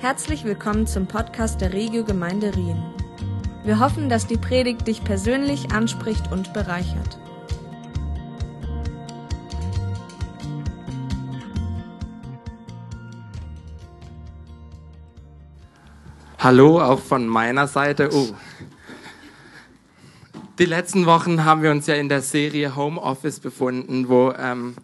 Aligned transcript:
Herzlich 0.00 0.44
willkommen 0.44 0.86
zum 0.86 1.08
Podcast 1.08 1.60
der 1.60 1.72
Regio 1.72 2.04
Gemeinde 2.04 2.54
Rien. 2.54 2.80
Wir 3.64 3.80
hoffen, 3.80 4.08
dass 4.08 4.28
die 4.28 4.36
Predigt 4.36 4.86
dich 4.86 5.02
persönlich 5.02 5.72
anspricht 5.72 6.30
und 6.30 6.52
bereichert. 6.52 7.18
Hallo 16.38 16.80
auch 16.80 17.00
von 17.00 17.26
meiner 17.26 17.66
Seite. 17.66 18.10
Oh. 18.12 18.36
Die 20.60 20.66
letzten 20.66 21.06
Wochen 21.06 21.44
haben 21.44 21.64
wir 21.64 21.72
uns 21.72 21.88
ja 21.88 21.96
in 21.96 22.08
der 22.08 22.22
Serie 22.22 22.76
Homeoffice 22.76 23.40
befunden, 23.40 24.08
wo 24.08 24.30
ähm, 24.30 24.76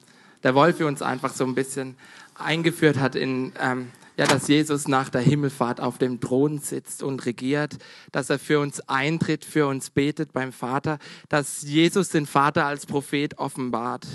der 0.43 0.57
Wolf 0.57 0.81
uns 0.81 1.03
einfach 1.03 1.33
so 1.33 1.45
ein 1.45 1.55
bisschen 1.55 1.95
eingeführt 2.35 2.99
hat 2.99 3.15
in 3.15 3.53
ähm, 3.61 3.93
ja, 4.17 4.27
dass 4.27 4.49
Jesus 4.49 4.87
nach 4.87 5.09
der 5.09 5.21
Himmelfahrt 5.21 5.81
auf 5.81 5.99
dem 5.99 6.21
Thron 6.21 6.59
sitzt 6.59 7.03
und 7.03 7.27
regiert, 7.27 7.77
dass 8.13 8.31
er 8.31 8.39
für 8.39 8.61
uns 8.61 8.81
eintritt, 8.89 9.45
für 9.45 9.67
uns 9.67 9.91
betet 9.91 10.33
beim 10.33 10.53
Vater, 10.53 10.99
dass 11.29 11.63
Jesus 11.63 12.11
den 12.11 12.27
Vater 12.27 12.67
als 12.67 12.87
Prophet 12.87 13.39
offenbart. 13.39 14.07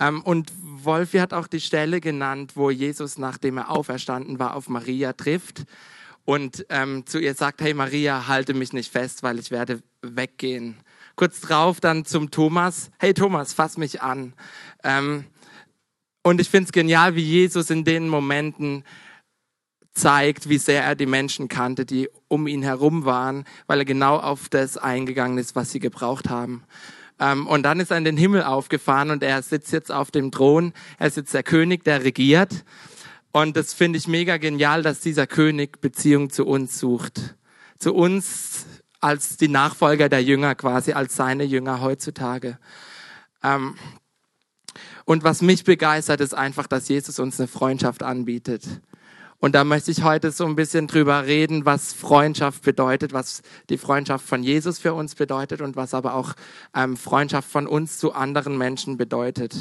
Ähm, 0.00 0.22
und 0.22 0.52
Wolfi 0.60 1.18
hat 1.18 1.32
auch 1.32 1.46
die 1.46 1.60
Stelle 1.60 2.00
genannt, 2.00 2.52
wo 2.56 2.70
Jesus, 2.70 3.18
nachdem 3.18 3.58
er 3.58 3.70
auferstanden 3.70 4.38
war, 4.38 4.56
auf 4.56 4.68
Maria 4.68 5.12
trifft 5.12 5.64
und 6.24 6.66
ähm, 6.70 7.06
zu 7.06 7.18
ihr 7.20 7.34
sagt, 7.34 7.60
hey 7.60 7.74
Maria, 7.74 8.26
halte 8.26 8.54
mich 8.54 8.72
nicht 8.72 8.90
fest, 8.90 9.22
weil 9.22 9.38
ich 9.38 9.50
werde 9.50 9.82
weggehen. 10.02 10.76
Kurz 11.16 11.40
drauf 11.40 11.80
dann 11.80 12.04
zum 12.04 12.30
Thomas, 12.30 12.90
hey 12.98 13.14
Thomas, 13.14 13.52
fass 13.52 13.76
mich 13.76 14.02
an. 14.02 14.32
Ähm, 14.82 15.26
und 16.24 16.40
ich 16.40 16.48
finde 16.48 16.64
es 16.64 16.72
genial, 16.72 17.14
wie 17.14 17.22
Jesus 17.22 17.70
in 17.70 17.84
den 17.84 18.08
Momenten 18.08 18.82
zeigt, 19.94 20.48
wie 20.48 20.58
sehr 20.58 20.82
er 20.84 20.96
die 20.96 21.06
Menschen 21.06 21.48
kannte, 21.48 21.86
die 21.86 22.08
um 22.28 22.46
ihn 22.46 22.62
herum 22.62 23.04
waren, 23.04 23.44
weil 23.66 23.78
er 23.78 23.84
genau 23.84 24.16
auf 24.16 24.48
das 24.48 24.76
eingegangen 24.76 25.38
ist, 25.38 25.54
was 25.54 25.70
sie 25.70 25.80
gebraucht 25.80 26.28
haben. 26.28 26.64
Ähm, 27.20 27.46
und 27.46 27.62
dann 27.62 27.80
ist 27.80 27.90
er 27.90 27.98
in 27.98 28.04
den 28.04 28.16
Himmel 28.16 28.42
aufgefahren 28.42 29.10
und 29.10 29.22
er 29.22 29.40
sitzt 29.42 29.72
jetzt 29.72 29.92
auf 29.92 30.10
dem 30.10 30.32
Thron. 30.32 30.72
Er 30.98 31.06
ist 31.06 31.16
jetzt 31.16 31.32
der 31.32 31.44
König, 31.44 31.84
der 31.84 32.04
regiert. 32.04 32.64
Und 33.30 33.56
das 33.56 33.72
finde 33.72 33.98
ich 33.98 34.08
mega 34.08 34.36
genial, 34.36 34.82
dass 34.82 35.00
dieser 35.00 35.26
König 35.26 35.80
Beziehung 35.80 36.30
zu 36.30 36.44
uns 36.44 36.78
sucht. 36.78 37.36
Zu 37.78 37.94
uns 37.94 38.66
als 39.00 39.36
die 39.36 39.48
Nachfolger 39.48 40.08
der 40.08 40.22
Jünger 40.22 40.54
quasi, 40.54 40.92
als 40.92 41.14
seine 41.14 41.44
Jünger 41.44 41.80
heutzutage. 41.80 42.58
Ähm, 43.42 43.76
und 45.04 45.22
was 45.22 45.42
mich 45.42 45.64
begeistert, 45.64 46.20
ist 46.20 46.34
einfach, 46.34 46.66
dass 46.66 46.88
Jesus 46.88 47.18
uns 47.18 47.38
eine 47.38 47.46
Freundschaft 47.46 48.02
anbietet. 48.02 48.64
Und 49.44 49.54
da 49.54 49.62
möchte 49.62 49.90
ich 49.90 50.02
heute 50.02 50.30
so 50.30 50.46
ein 50.46 50.56
bisschen 50.56 50.86
drüber 50.86 51.26
reden, 51.26 51.66
was 51.66 51.92
Freundschaft 51.92 52.62
bedeutet, 52.62 53.12
was 53.12 53.42
die 53.68 53.76
Freundschaft 53.76 54.26
von 54.26 54.42
Jesus 54.42 54.78
für 54.78 54.94
uns 54.94 55.16
bedeutet 55.16 55.60
und 55.60 55.76
was 55.76 55.92
aber 55.92 56.14
auch 56.14 56.32
ähm, 56.74 56.96
Freundschaft 56.96 57.50
von 57.50 57.66
uns 57.66 57.98
zu 57.98 58.14
anderen 58.14 58.56
Menschen 58.56 58.96
bedeutet. 58.96 59.54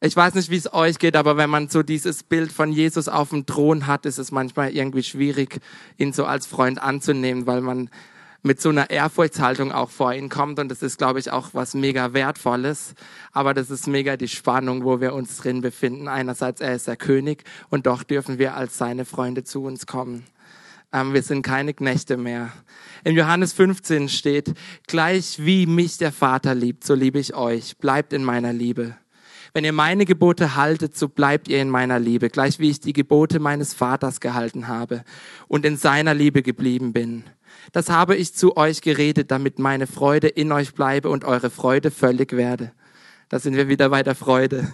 Ich 0.00 0.16
weiß 0.16 0.34
nicht, 0.34 0.50
wie 0.50 0.56
es 0.56 0.74
euch 0.74 0.98
geht, 0.98 1.14
aber 1.14 1.36
wenn 1.36 1.48
man 1.48 1.68
so 1.68 1.84
dieses 1.84 2.24
Bild 2.24 2.50
von 2.50 2.72
Jesus 2.72 3.06
auf 3.06 3.28
dem 3.28 3.46
Thron 3.46 3.86
hat, 3.86 4.04
ist 4.04 4.18
es 4.18 4.32
manchmal 4.32 4.72
irgendwie 4.72 5.04
schwierig, 5.04 5.60
ihn 5.96 6.12
so 6.12 6.24
als 6.24 6.46
Freund 6.46 6.82
anzunehmen, 6.82 7.46
weil 7.46 7.60
man 7.60 7.88
mit 8.42 8.60
so 8.60 8.70
einer 8.70 8.90
Ehrfurchtshaltung 8.90 9.72
auch 9.72 9.90
vor 9.90 10.12
ihn 10.12 10.28
kommt. 10.28 10.58
Und 10.58 10.68
das 10.68 10.82
ist, 10.82 10.98
glaube 10.98 11.20
ich, 11.20 11.30
auch 11.30 11.50
was 11.52 11.74
mega 11.74 12.12
Wertvolles. 12.12 12.94
Aber 13.32 13.54
das 13.54 13.70
ist 13.70 13.86
mega 13.86 14.16
die 14.16 14.28
Spannung, 14.28 14.84
wo 14.84 15.00
wir 15.00 15.14
uns 15.14 15.38
drin 15.38 15.60
befinden. 15.60 16.08
Einerseits, 16.08 16.60
er 16.60 16.74
ist 16.74 16.88
der 16.88 16.96
König 16.96 17.44
und 17.70 17.86
doch 17.86 18.02
dürfen 18.02 18.38
wir 18.38 18.56
als 18.56 18.78
seine 18.78 19.04
Freunde 19.04 19.44
zu 19.44 19.64
uns 19.64 19.86
kommen. 19.86 20.24
Ähm, 20.92 21.14
wir 21.14 21.22
sind 21.22 21.42
keine 21.42 21.72
Knechte 21.72 22.16
mehr. 22.16 22.52
In 23.04 23.16
Johannes 23.16 23.52
15 23.52 24.08
steht, 24.08 24.52
gleich 24.86 25.36
wie 25.38 25.66
mich 25.66 25.98
der 25.98 26.12
Vater 26.12 26.54
liebt, 26.54 26.84
so 26.84 26.94
liebe 26.94 27.18
ich 27.18 27.34
euch. 27.34 27.76
Bleibt 27.78 28.12
in 28.12 28.24
meiner 28.24 28.52
Liebe. 28.52 28.96
Wenn 29.54 29.64
ihr 29.64 29.72
meine 29.72 30.06
Gebote 30.06 30.56
haltet, 30.56 30.96
so 30.96 31.08
bleibt 31.08 31.48
ihr 31.48 31.60
in 31.60 31.68
meiner 31.68 31.98
Liebe, 31.98 32.30
gleich 32.30 32.58
wie 32.58 32.70
ich 32.70 32.80
die 32.80 32.94
Gebote 32.94 33.38
meines 33.38 33.74
Vaters 33.74 34.20
gehalten 34.20 34.66
habe 34.66 35.04
und 35.46 35.66
in 35.66 35.76
seiner 35.76 36.14
Liebe 36.14 36.42
geblieben 36.42 36.92
bin. 36.92 37.24
Das 37.70 37.88
habe 37.88 38.16
ich 38.16 38.34
zu 38.34 38.56
euch 38.56 38.80
geredet, 38.80 39.30
damit 39.30 39.58
meine 39.58 39.86
Freude 39.86 40.28
in 40.28 40.50
euch 40.50 40.74
bleibe 40.74 41.08
und 41.08 41.24
eure 41.24 41.50
Freude 41.50 41.90
völlig 41.90 42.32
werde. 42.32 42.72
Da 43.28 43.38
sind 43.38 43.54
wir 43.54 43.68
wieder 43.68 43.88
bei 43.88 44.02
der 44.02 44.14
Freude. 44.14 44.70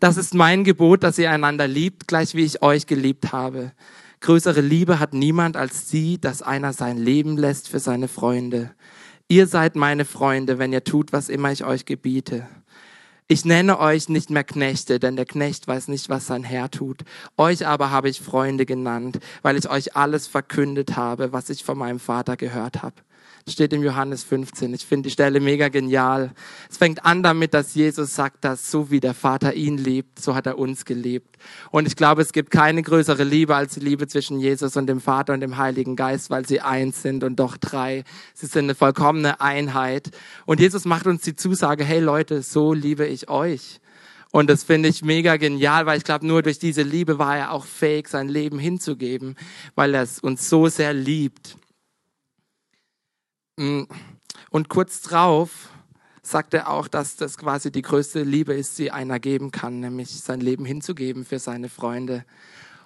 Das 0.00 0.16
ist 0.16 0.34
mein 0.34 0.64
Gebot, 0.64 1.02
dass 1.02 1.18
ihr 1.18 1.30
einander 1.30 1.68
liebt, 1.68 2.08
gleich 2.08 2.34
wie 2.34 2.44
ich 2.44 2.62
euch 2.62 2.86
geliebt 2.86 3.32
habe. 3.32 3.72
Größere 4.20 4.60
Liebe 4.60 4.98
hat 4.98 5.14
niemand 5.14 5.56
als 5.56 5.90
sie, 5.90 6.18
dass 6.18 6.42
einer 6.42 6.72
sein 6.72 6.98
Leben 6.98 7.36
lässt 7.36 7.68
für 7.68 7.78
seine 7.78 8.08
Freunde. 8.08 8.70
Ihr 9.28 9.46
seid 9.46 9.76
meine 9.76 10.04
Freunde, 10.04 10.58
wenn 10.58 10.72
ihr 10.72 10.84
tut, 10.84 11.12
was 11.12 11.28
immer 11.28 11.52
ich 11.52 11.64
euch 11.64 11.84
gebiete. 11.84 12.46
Ich 13.30 13.44
nenne 13.44 13.78
euch 13.78 14.08
nicht 14.08 14.30
mehr 14.30 14.42
Knechte, 14.42 14.98
denn 14.98 15.16
der 15.16 15.26
Knecht 15.26 15.68
weiß 15.68 15.88
nicht, 15.88 16.08
was 16.08 16.26
sein 16.26 16.44
Herr 16.44 16.70
tut. 16.70 17.04
Euch 17.36 17.66
aber 17.66 17.90
habe 17.90 18.08
ich 18.08 18.22
Freunde 18.22 18.64
genannt, 18.64 19.18
weil 19.42 19.58
ich 19.58 19.68
euch 19.68 19.94
alles 19.94 20.26
verkündet 20.26 20.96
habe, 20.96 21.30
was 21.30 21.50
ich 21.50 21.62
von 21.62 21.76
meinem 21.76 22.00
Vater 22.00 22.38
gehört 22.38 22.82
habe 22.82 22.94
steht 23.46 23.72
im 23.72 23.82
Johannes 23.82 24.24
15. 24.24 24.74
Ich 24.74 24.86
finde 24.86 25.08
die 25.08 25.12
Stelle 25.12 25.40
mega 25.40 25.68
genial. 25.68 26.32
Es 26.70 26.76
fängt 26.76 27.04
an 27.04 27.22
damit, 27.22 27.54
dass 27.54 27.74
Jesus 27.74 28.14
sagt, 28.14 28.44
dass 28.44 28.70
so 28.70 28.90
wie 28.90 29.00
der 29.00 29.14
Vater 29.14 29.54
ihn 29.54 29.78
liebt, 29.78 30.20
so 30.20 30.34
hat 30.34 30.46
er 30.46 30.58
uns 30.58 30.84
gelebt. 30.84 31.36
Und 31.70 31.86
ich 31.86 31.96
glaube, 31.96 32.22
es 32.22 32.32
gibt 32.32 32.50
keine 32.50 32.82
größere 32.82 33.24
Liebe 33.24 33.54
als 33.54 33.74
die 33.74 33.80
Liebe 33.80 34.06
zwischen 34.06 34.40
Jesus 34.40 34.76
und 34.76 34.86
dem 34.86 35.00
Vater 35.00 35.34
und 35.34 35.40
dem 35.40 35.56
Heiligen 35.56 35.96
Geist, 35.96 36.30
weil 36.30 36.46
sie 36.46 36.60
eins 36.60 37.02
sind 37.02 37.24
und 37.24 37.36
doch 37.36 37.56
drei. 37.56 38.04
Sie 38.34 38.46
sind 38.46 38.64
eine 38.64 38.74
vollkommene 38.74 39.40
Einheit. 39.40 40.10
Und 40.46 40.60
Jesus 40.60 40.84
macht 40.84 41.06
uns 41.06 41.22
die 41.22 41.36
Zusage, 41.36 41.84
hey 41.84 42.00
Leute, 42.00 42.42
so 42.42 42.72
liebe 42.72 43.06
ich 43.06 43.28
euch. 43.28 43.80
Und 44.30 44.50
das 44.50 44.62
finde 44.62 44.88
ich 44.88 45.02
mega 45.02 45.36
genial, 45.36 45.86
weil 45.86 45.98
ich 45.98 46.04
glaube, 46.04 46.26
nur 46.26 46.42
durch 46.42 46.58
diese 46.58 46.82
Liebe 46.82 47.18
war 47.18 47.36
er 47.36 47.52
auch 47.52 47.64
fähig, 47.64 48.08
sein 48.08 48.28
Leben 48.28 48.58
hinzugeben, 48.58 49.36
weil 49.74 49.94
er 49.94 50.02
es 50.02 50.18
uns 50.18 50.50
so 50.50 50.68
sehr 50.68 50.92
liebt. 50.92 51.56
Mm. 53.58 53.82
Und 54.50 54.68
kurz 54.68 55.02
drauf 55.02 55.70
sagt 56.22 56.54
er 56.54 56.70
auch, 56.70 56.88
dass 56.88 57.16
das 57.16 57.36
quasi 57.36 57.72
die 57.72 57.82
größte 57.82 58.22
Liebe 58.22 58.54
ist, 58.54 58.78
die 58.78 58.92
einer 58.92 59.18
geben 59.18 59.50
kann, 59.50 59.80
nämlich 59.80 60.20
sein 60.20 60.40
Leben 60.40 60.64
hinzugeben 60.64 61.24
für 61.24 61.38
seine 61.38 61.68
Freunde. 61.68 62.24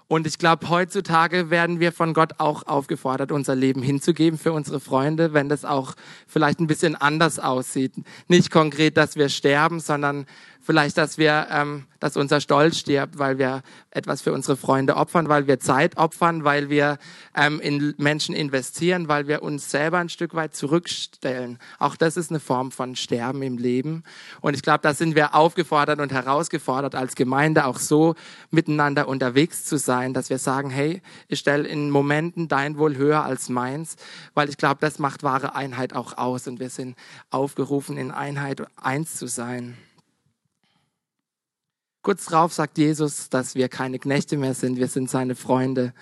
Und 0.09 0.27
ich 0.27 0.39
glaube, 0.39 0.69
heutzutage 0.69 1.51
werden 1.51 1.81
wir 1.81 1.93
von 1.93 2.13
Gott 2.15 2.35
auch 2.39 2.67
aufgefordert, 2.67 3.33
unser 3.33 3.55
Leben 3.55 3.83
hinzugeben 3.83 4.39
für 4.39 4.53
unsere 4.53 4.81
Freunde, 4.81 5.33
wenn 5.33 5.49
das 5.49 5.65
auch 5.65 5.95
vielleicht 6.27 6.61
ein 6.61 6.67
bisschen 6.67 6.97
anders 6.97 7.39
aussieht. 7.39 7.95
Nicht 8.29 8.51
konkret, 8.51 8.97
dass 8.97 9.17
wir 9.17 9.29
sterben, 9.29 9.81
sondern 9.81 10.27
vielleicht, 10.63 10.97
dass 10.97 11.19
wir, 11.19 11.49
ähm, 11.51 11.85
dass 12.01 12.17
unser 12.17 12.41
Stolz 12.41 12.79
stirbt, 12.79 13.19
weil 13.19 13.39
wir 13.39 13.63
etwas 13.91 14.23
für 14.23 14.33
unsere 14.33 14.57
Freunde 14.57 14.97
opfern, 14.97 15.29
weil 15.29 15.47
wir 15.47 15.61
Zeit 15.61 15.97
opfern, 15.97 16.45
weil 16.45 16.71
wir 16.71 16.99
ähm, 17.37 17.61
in 17.61 17.95
Menschen 17.99 18.35
investieren, 18.35 19.09
weil 19.09 19.29
wir 19.29 19.43
uns 19.43 19.71
selber 19.71 19.99
ein 19.99 20.09
Stück 20.09 20.35
weit 20.35 20.55
zurückstellen. 20.55 21.59
Auch 21.79 21.97
das 21.97 22.17
ist 22.17 22.31
eine 22.31 22.41
Form 22.41 22.71
von 22.71 22.97
Sterben 22.97 23.43
im 23.43 23.59
Leben. 23.59 24.05
Und 24.41 24.55
ich 24.55 24.63
glaube, 24.63 24.81
da 24.83 24.95
sind 24.95 25.15
wir 25.15 25.35
aufgefordert 25.35 26.01
und 26.01 26.13
herausgefordert, 26.13 26.95
als 26.95 27.15
Gemeinde 27.15 27.67
auch 27.67 27.79
so 27.79 28.15
miteinander 28.51 29.09
unterwegs 29.09 29.65
zu 29.65 29.77
sein, 29.77 30.15
dass 30.15 30.31
wir 30.31 30.39
sagen, 30.39 30.71
hey, 30.71 31.03
ich 31.29 31.41
stelle 31.41 31.69
in 31.69 31.91
Momenten 31.91 32.49
dein 32.49 32.79
Wohl 32.79 32.97
höher 32.97 33.25
als 33.25 33.49
meins, 33.49 33.97
weil 34.35 34.49
ich 34.49 34.57
glaube, 34.57 34.79
das 34.81 34.99
macht 34.99 35.23
wahre 35.23 35.55
Einheit 35.55 35.95
auch 35.95 36.17
aus 36.17 36.47
und 36.47 36.61
wir 36.61 36.71
sind 36.71 36.97
aufgerufen, 37.31 37.97
in 37.97 38.11
Einheit 38.11 38.63
eins 38.77 39.17
zu 39.17 39.27
sein. 39.27 39.77
Kurz 42.03 42.27
darauf 42.27 42.53
sagt 42.53 42.79
Jesus, 42.79 43.29
dass 43.29 43.55
wir 43.55 43.69
keine 43.69 43.99
Knechte 43.99 44.37
mehr 44.37 44.55
sind, 44.55 44.77
wir 44.77 44.89
sind 44.89 45.09
seine 45.09 45.37
Freunde. 45.37 45.95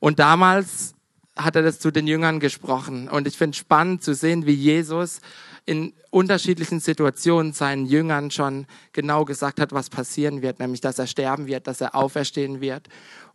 Und 0.00 0.18
damals 0.18 0.94
hat 1.36 1.56
er 1.56 1.62
das 1.62 1.78
zu 1.78 1.90
den 1.90 2.06
Jüngern 2.06 2.40
gesprochen. 2.40 3.08
Und 3.08 3.26
ich 3.26 3.36
finde 3.36 3.56
spannend 3.56 4.02
zu 4.02 4.14
sehen, 4.14 4.46
wie 4.46 4.52
Jesus 4.52 5.20
in 5.66 5.94
unterschiedlichen 6.10 6.78
Situationen 6.80 7.52
seinen 7.52 7.86
Jüngern 7.86 8.30
schon 8.30 8.66
genau 8.92 9.24
gesagt 9.24 9.60
hat, 9.60 9.72
was 9.72 9.90
passieren 9.90 10.42
wird, 10.42 10.58
nämlich 10.58 10.80
dass 10.80 10.98
er 10.98 11.06
sterben 11.06 11.46
wird, 11.46 11.66
dass 11.66 11.80
er 11.80 11.94
auferstehen 11.94 12.60
wird. 12.60 12.88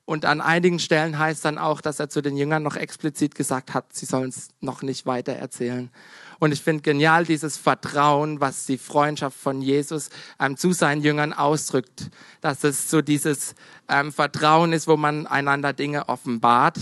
Und 0.10 0.26
an 0.26 0.42
einigen 0.42 0.80
Stellen 0.80 1.20
heißt 1.20 1.46
dann 1.46 1.60
auch, 1.60 1.82
dass 1.82 2.00
er 2.00 2.10
zu 2.10 2.24
den 2.24 2.36
Jüngern 2.36 2.64
noch 2.64 2.76
explizit 2.76 3.36
gesagt 3.36 3.76
hat, 3.76 3.94
sie 3.94 4.08
sollen 4.08 4.30
es 4.30 4.48
noch 4.60 4.82
nicht 4.82 5.06
weiter 5.06 5.34
erzählen. 5.34 5.92
Und 6.40 6.52
ich 6.52 6.64
finde 6.64 6.82
genial 6.82 7.26
dieses 7.26 7.58
Vertrauen, 7.58 8.42
was 8.42 8.66
die 8.66 8.80
Freundschaft 8.80 9.38
von 9.38 9.62
Jesus 9.62 10.10
ähm, 10.40 10.58
zu 10.58 10.72
seinen 10.72 11.04
Jüngern 11.04 11.32
ausdrückt. 11.32 12.10
Dass 12.42 12.64
es 12.64 12.90
so 12.90 13.04
dieses 13.04 13.54
ähm, 13.88 14.12
Vertrauen 14.12 14.74
ist, 14.74 14.88
wo 14.88 14.98
man 14.98 15.28
einander 15.28 15.74
Dinge 15.74 16.10
offenbart, 16.10 16.80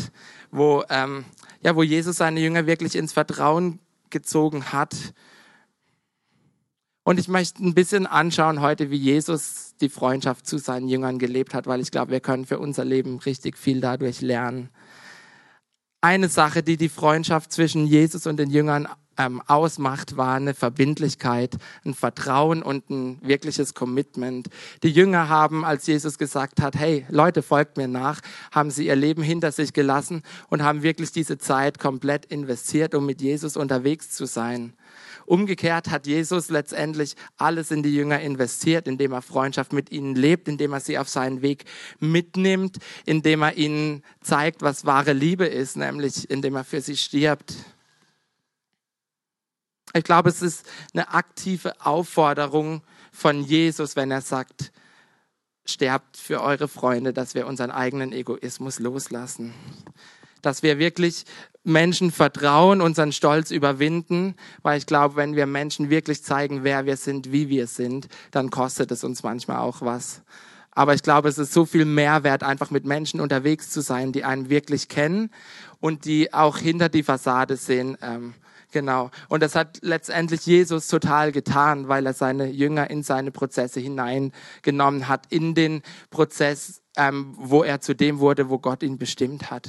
wo, 0.51 0.85
ähm, 0.89 1.25
ja, 1.61 1.75
wo 1.75 1.83
Jesus 1.83 2.15
seine 2.15 2.39
Jünger 2.39 2.65
wirklich 2.65 2.95
ins 2.95 3.11
Vertrauen 3.11 3.79
gezogen 4.09 4.71
hat. 4.71 4.95
Und 7.07 7.21
ich 7.21 7.29
möchte 7.29 7.63
ein 7.63 7.73
bisschen 7.73 8.05
anschauen 8.05 8.59
heute, 8.59 8.91
wie 8.91 8.97
Jesus 8.97 9.75
die 9.79 9.87
Freundschaft 9.87 10.45
zu 10.45 10.57
seinen 10.57 10.89
Jüngern 10.89 11.19
gelebt 11.19 11.53
hat, 11.53 11.65
weil 11.65 11.79
ich 11.79 11.89
glaube, 11.89 12.11
wir 12.11 12.19
können 12.19 12.45
für 12.45 12.59
unser 12.59 12.83
Leben 12.83 13.19
richtig 13.19 13.57
viel 13.57 13.79
dadurch 13.79 14.19
lernen. 14.19 14.67
Eine 16.01 16.27
Sache, 16.27 16.63
die 16.63 16.75
die 16.75 16.89
Freundschaft 16.89 17.53
zwischen 17.53 17.87
Jesus 17.87 18.27
und 18.27 18.35
den 18.35 18.49
Jüngern 18.49 18.89
ähm, 19.17 19.41
ausmacht, 19.47 20.17
war 20.17 20.35
eine 20.35 20.53
Verbindlichkeit, 20.53 21.55
ein 21.85 21.93
Vertrauen 21.93 22.61
und 22.61 22.89
ein 22.89 23.21
wirkliches 23.21 23.73
Commitment. 23.73 24.49
Die 24.83 24.91
Jünger 24.91 25.29
haben, 25.29 25.63
als 25.63 25.87
Jesus 25.87 26.17
gesagt 26.17 26.61
hat, 26.61 26.75
hey 26.75 27.05
Leute, 27.07 27.41
folgt 27.41 27.77
mir 27.77 27.87
nach, 27.87 28.19
haben 28.51 28.69
sie 28.69 28.87
ihr 28.87 28.97
Leben 28.97 29.23
hinter 29.23 29.53
sich 29.53 29.71
gelassen 29.71 30.23
und 30.49 30.61
haben 30.61 30.83
wirklich 30.83 31.13
diese 31.13 31.37
Zeit 31.37 31.79
komplett 31.79 32.25
investiert, 32.25 32.93
um 32.93 33.05
mit 33.05 33.21
Jesus 33.21 33.55
unterwegs 33.55 34.09
zu 34.09 34.25
sein. 34.25 34.73
Umgekehrt 35.27 35.89
hat 35.89 36.07
Jesus 36.07 36.47
letztendlich 36.47 37.17
alles 37.35 37.69
in 37.69 37.83
die 37.83 37.93
Jünger 37.93 38.21
investiert, 38.21 38.87
indem 38.87 39.11
er 39.11 39.21
Freundschaft 39.21 39.73
mit 39.73 39.91
ihnen 39.91 40.15
lebt, 40.15 40.47
indem 40.47 40.71
er 40.71 40.79
sie 40.79 40.97
auf 40.97 41.09
seinen 41.09 41.41
Weg 41.41 41.65
mitnimmt, 41.99 42.77
indem 43.05 43.41
er 43.41 43.57
ihnen 43.57 44.03
zeigt, 44.21 44.61
was 44.61 44.85
wahre 44.85 45.11
Liebe 45.11 45.45
ist, 45.45 45.75
nämlich 45.75 46.29
indem 46.29 46.55
er 46.55 46.63
für 46.63 46.79
sie 46.79 46.95
stirbt. 46.95 47.55
Ich 49.93 50.05
glaube, 50.05 50.29
es 50.29 50.41
ist 50.41 50.65
eine 50.93 51.09
aktive 51.09 51.73
Aufforderung 51.85 52.81
von 53.11 53.43
Jesus, 53.43 53.97
wenn 53.97 54.11
er 54.11 54.21
sagt, 54.21 54.71
sterbt 55.65 56.15
für 56.15 56.41
eure 56.41 56.69
Freunde, 56.69 57.11
dass 57.11 57.35
wir 57.35 57.47
unseren 57.47 57.71
eigenen 57.71 58.13
Egoismus 58.13 58.79
loslassen. 58.79 59.53
Dass 60.41 60.63
wir 60.63 60.79
wirklich 60.79 61.25
Menschen 61.67 62.11
vertrauen, 62.11 62.81
unseren 62.81 63.11
Stolz 63.11 63.51
überwinden, 63.51 64.35
weil 64.61 64.77
ich 64.77 64.85
glaube, 64.85 65.17
wenn 65.17 65.35
wir 65.35 65.45
Menschen 65.45 65.89
wirklich 65.89 66.23
zeigen, 66.23 66.63
wer 66.63 66.85
wir 66.85 66.95
sind, 66.95 67.31
wie 67.31 67.49
wir 67.49 67.67
sind, 67.67 68.07
dann 68.31 68.49
kostet 68.49 68.91
es 68.91 69.03
uns 69.03 69.21
manchmal 69.21 69.57
auch 69.57 69.81
was. 69.81 70.21
Aber 70.71 70.93
ich 70.93 71.03
glaube, 71.03 71.27
es 71.27 71.37
ist 71.37 71.53
so 71.53 71.65
viel 71.65 71.85
Mehrwert, 71.85 72.43
einfach 72.43 72.71
mit 72.71 72.85
Menschen 72.85 73.19
unterwegs 73.19 73.69
zu 73.69 73.81
sein, 73.81 74.11
die 74.11 74.23
einen 74.23 74.49
wirklich 74.49 74.87
kennen 74.87 75.29
und 75.79 76.05
die 76.05 76.33
auch 76.33 76.57
hinter 76.57 76.87
die 76.87 77.03
Fassade 77.03 77.57
sehen. 77.57 77.97
Ähm, 78.01 78.35
genau. 78.71 79.11
Und 79.27 79.41
das 79.41 79.55
hat 79.55 79.79
letztendlich 79.81 80.45
Jesus 80.45 80.87
total 80.87 81.31
getan, 81.31 81.87
weil 81.87 82.05
er 82.05 82.13
seine 82.13 82.47
Jünger 82.47 82.89
in 82.89 83.03
seine 83.03 83.31
Prozesse 83.31 83.79
hineingenommen 83.79 85.07
hat, 85.07 85.25
in 85.29 85.55
den 85.55 85.81
Prozess, 86.11 86.81
ähm, 86.95 87.33
wo 87.37 87.63
er 87.63 87.81
zu 87.81 87.95
dem 87.95 88.19
wurde, 88.19 88.49
wo 88.49 88.59
Gott 88.59 88.83
ihn 88.83 88.97
bestimmt 88.97 89.51
hat. 89.51 89.67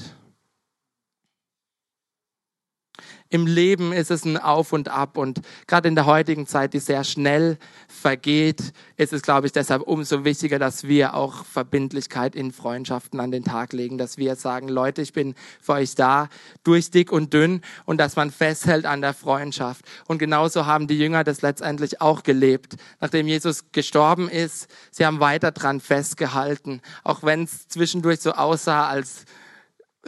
Im 3.30 3.46
Leben 3.46 3.92
ist 3.92 4.10
es 4.10 4.24
ein 4.24 4.38
Auf 4.38 4.72
und 4.72 4.88
Ab 4.88 5.18
und 5.18 5.40
gerade 5.66 5.88
in 5.88 5.94
der 5.94 6.06
heutigen 6.06 6.46
Zeit, 6.46 6.72
die 6.72 6.78
sehr 6.78 7.04
schnell 7.04 7.58
vergeht, 7.86 8.72
ist 8.96 9.12
es, 9.12 9.22
glaube 9.22 9.46
ich, 9.46 9.52
deshalb 9.52 9.82
umso 9.82 10.24
wichtiger, 10.24 10.58
dass 10.58 10.84
wir 10.84 11.14
auch 11.14 11.44
Verbindlichkeit 11.44 12.34
in 12.34 12.52
Freundschaften 12.52 13.20
an 13.20 13.30
den 13.30 13.44
Tag 13.44 13.74
legen, 13.74 13.98
dass 13.98 14.16
wir 14.16 14.34
sagen, 14.36 14.68
Leute, 14.68 15.02
ich 15.02 15.12
bin 15.12 15.34
für 15.60 15.72
euch 15.74 15.94
da, 15.94 16.28
durch 16.64 16.90
dick 16.90 17.12
und 17.12 17.34
dünn 17.34 17.60
und 17.84 17.98
dass 17.98 18.16
man 18.16 18.30
festhält 18.30 18.86
an 18.86 19.02
der 19.02 19.12
Freundschaft. 19.12 19.84
Und 20.06 20.18
genauso 20.18 20.64
haben 20.64 20.86
die 20.86 20.98
Jünger 20.98 21.22
das 21.22 21.42
letztendlich 21.42 22.00
auch 22.00 22.22
gelebt. 22.22 22.76
Nachdem 23.00 23.26
Jesus 23.28 23.72
gestorben 23.72 24.30
ist, 24.30 24.68
sie 24.90 25.04
haben 25.04 25.20
weiter 25.20 25.52
dran 25.52 25.80
festgehalten, 25.80 26.80
auch 27.04 27.22
wenn 27.22 27.42
es 27.42 27.68
zwischendurch 27.68 28.20
so 28.20 28.32
aussah, 28.32 28.88
als 28.88 29.26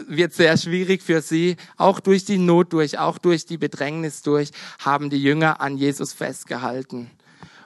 wird 0.08 0.32
sehr 0.32 0.56
schwierig 0.56 1.02
für 1.02 1.22
sie. 1.22 1.56
Auch 1.76 2.00
durch 2.00 2.24
die 2.24 2.38
Not 2.38 2.72
durch, 2.72 2.98
auch 2.98 3.18
durch 3.18 3.46
die 3.46 3.58
Bedrängnis 3.58 4.22
durch, 4.22 4.50
haben 4.78 5.10
die 5.10 5.22
Jünger 5.22 5.60
an 5.60 5.76
Jesus 5.76 6.12
festgehalten. 6.12 7.10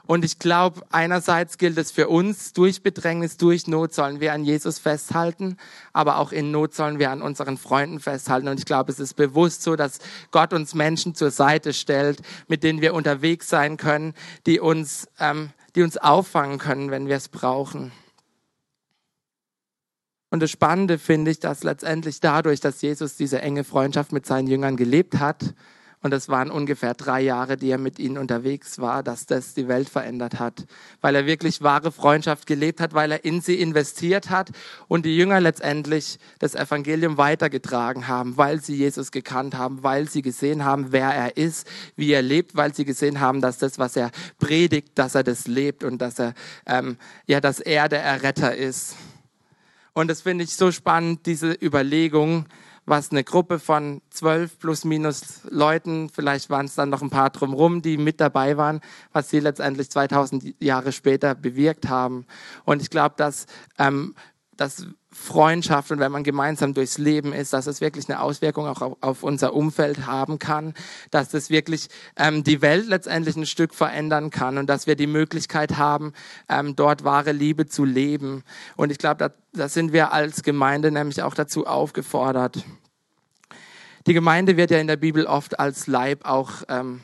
Und 0.06 0.24
ich 0.24 0.38
glaube, 0.38 0.82
einerseits 0.90 1.56
gilt 1.56 1.78
es 1.78 1.90
für 1.90 2.08
uns, 2.08 2.52
durch 2.52 2.82
Bedrängnis, 2.82 3.38
durch 3.38 3.66
Not 3.66 3.94
sollen 3.94 4.20
wir 4.20 4.34
an 4.34 4.44
Jesus 4.44 4.78
festhalten, 4.78 5.56
aber 5.94 6.18
auch 6.18 6.30
in 6.30 6.50
Not 6.50 6.74
sollen 6.74 6.98
wir 6.98 7.10
an 7.10 7.22
unseren 7.22 7.56
Freunden 7.56 8.00
festhalten. 8.00 8.48
Und 8.48 8.58
ich 8.58 8.66
glaube, 8.66 8.92
es 8.92 9.00
ist 9.00 9.14
bewusst 9.14 9.62
so, 9.62 9.76
dass 9.76 10.00
Gott 10.30 10.52
uns 10.52 10.74
Menschen 10.74 11.14
zur 11.14 11.30
Seite 11.30 11.72
stellt, 11.72 12.20
mit 12.48 12.64
denen 12.64 12.82
wir 12.82 12.92
unterwegs 12.92 13.48
sein 13.48 13.78
können, 13.78 14.12
die 14.44 14.60
uns, 14.60 15.08
ähm, 15.18 15.50
die 15.74 15.82
uns 15.82 15.96
auffangen 15.96 16.58
können, 16.58 16.90
wenn 16.90 17.08
wir 17.08 17.16
es 17.16 17.28
brauchen. 17.28 17.90
Und 20.34 20.40
das 20.40 20.50
Spannende 20.50 20.98
finde 20.98 21.30
ich, 21.30 21.38
dass 21.38 21.62
letztendlich 21.62 22.18
dadurch, 22.18 22.58
dass 22.58 22.82
Jesus 22.82 23.14
diese 23.14 23.40
enge 23.40 23.62
Freundschaft 23.62 24.10
mit 24.10 24.26
seinen 24.26 24.48
Jüngern 24.48 24.76
gelebt 24.76 25.20
hat, 25.20 25.54
und 26.02 26.10
das 26.10 26.28
waren 26.28 26.50
ungefähr 26.50 26.92
drei 26.94 27.20
Jahre, 27.20 27.56
die 27.56 27.70
er 27.70 27.78
mit 27.78 28.00
ihnen 28.00 28.18
unterwegs 28.18 28.80
war, 28.80 29.04
dass 29.04 29.26
das 29.26 29.54
die 29.54 29.68
Welt 29.68 29.88
verändert 29.88 30.40
hat. 30.40 30.66
Weil 31.00 31.14
er 31.14 31.24
wirklich 31.24 31.62
wahre 31.62 31.92
Freundschaft 31.92 32.48
gelebt 32.48 32.80
hat, 32.80 32.94
weil 32.94 33.12
er 33.12 33.24
in 33.24 33.40
sie 33.40 33.60
investiert 33.60 34.28
hat 34.28 34.50
und 34.88 35.06
die 35.06 35.16
Jünger 35.16 35.40
letztendlich 35.40 36.18
das 36.40 36.56
Evangelium 36.56 37.16
weitergetragen 37.16 38.08
haben, 38.08 38.36
weil 38.36 38.60
sie 38.60 38.74
Jesus 38.74 39.12
gekannt 39.12 39.56
haben, 39.56 39.84
weil 39.84 40.08
sie 40.08 40.20
gesehen 40.20 40.64
haben, 40.64 40.90
wer 40.90 41.10
er 41.10 41.36
ist, 41.36 41.70
wie 41.94 42.10
er 42.10 42.22
lebt, 42.22 42.56
weil 42.56 42.74
sie 42.74 42.84
gesehen 42.84 43.20
haben, 43.20 43.40
dass 43.40 43.58
das, 43.58 43.78
was 43.78 43.94
er 43.94 44.10
predigt, 44.40 44.98
dass 44.98 45.14
er 45.14 45.22
das 45.22 45.46
lebt 45.46 45.84
und 45.84 46.02
dass 46.02 46.18
er, 46.18 46.34
ähm, 46.66 46.96
ja, 47.26 47.40
dass 47.40 47.60
er 47.60 47.88
der 47.88 48.02
Erretter 48.02 48.56
ist. 48.56 48.96
Und 49.94 50.08
das 50.08 50.22
finde 50.22 50.44
ich 50.44 50.54
so 50.54 50.72
spannend, 50.72 51.24
diese 51.24 51.52
Überlegung, 51.52 52.46
was 52.84 53.10
eine 53.10 53.24
Gruppe 53.24 53.58
von 53.58 54.02
zwölf 54.10 54.58
plus 54.58 54.84
minus 54.84 55.40
Leuten, 55.48 56.10
vielleicht 56.10 56.50
waren 56.50 56.66
es 56.66 56.74
dann 56.74 56.90
noch 56.90 57.00
ein 57.00 57.10
paar 57.10 57.30
drumherum, 57.30 57.80
die 57.80 57.96
mit 57.96 58.20
dabei 58.20 58.56
waren, 58.56 58.80
was 59.12 59.30
sie 59.30 59.40
letztendlich 59.40 59.90
2000 59.90 60.60
Jahre 60.62 60.92
später 60.92 61.34
bewirkt 61.34 61.88
haben. 61.88 62.26
Und 62.64 62.82
ich 62.82 62.90
glaube, 62.90 63.14
dass, 63.16 63.46
ähm, 63.78 64.14
dass 64.56 64.86
Freundschaft 65.14 65.92
und 65.92 66.00
wenn 66.00 66.12
man 66.12 66.24
gemeinsam 66.24 66.74
durchs 66.74 66.98
Leben 66.98 67.32
ist, 67.32 67.52
dass 67.52 67.66
es 67.66 67.80
wirklich 67.80 68.08
eine 68.08 68.20
Auswirkung 68.20 68.66
auch 68.66 68.96
auf, 69.00 69.22
unser 69.22 69.54
Umfeld 69.54 70.06
haben 70.06 70.38
kann, 70.38 70.74
dass 71.10 71.32
es 71.32 71.50
wirklich 71.50 71.88
ähm, 72.16 72.42
die 72.42 72.60
Welt 72.62 72.88
letztendlich 72.88 73.36
ein 73.36 73.46
Stück 73.46 73.74
verändern 73.74 74.30
kann 74.30 74.58
und 74.58 74.66
dass 74.66 74.86
wir 74.86 74.96
die 74.96 75.06
Möglichkeit 75.06 75.76
haben, 75.76 76.12
ähm, 76.48 76.74
dort 76.74 77.04
wahre 77.04 77.32
Liebe 77.32 77.66
zu 77.66 77.84
leben. 77.84 78.42
Und 78.76 78.90
ich 78.90 78.98
glaube, 78.98 79.18
da, 79.18 79.30
da 79.52 79.68
sind 79.68 79.92
wir 79.92 80.12
als 80.12 80.42
Gemeinde 80.42 80.90
nämlich 80.90 81.22
auch 81.22 81.34
dazu 81.34 81.66
aufgefordert. 81.66 82.64
Die 84.06 84.14
Gemeinde 84.14 84.56
wird 84.56 84.70
ja 84.70 84.78
in 84.78 84.88
der 84.88 84.96
Bibel 84.96 85.26
oft 85.26 85.58
als 85.58 85.86
Leib 85.86 86.26
auch 86.26 86.50
ähm, 86.68 87.00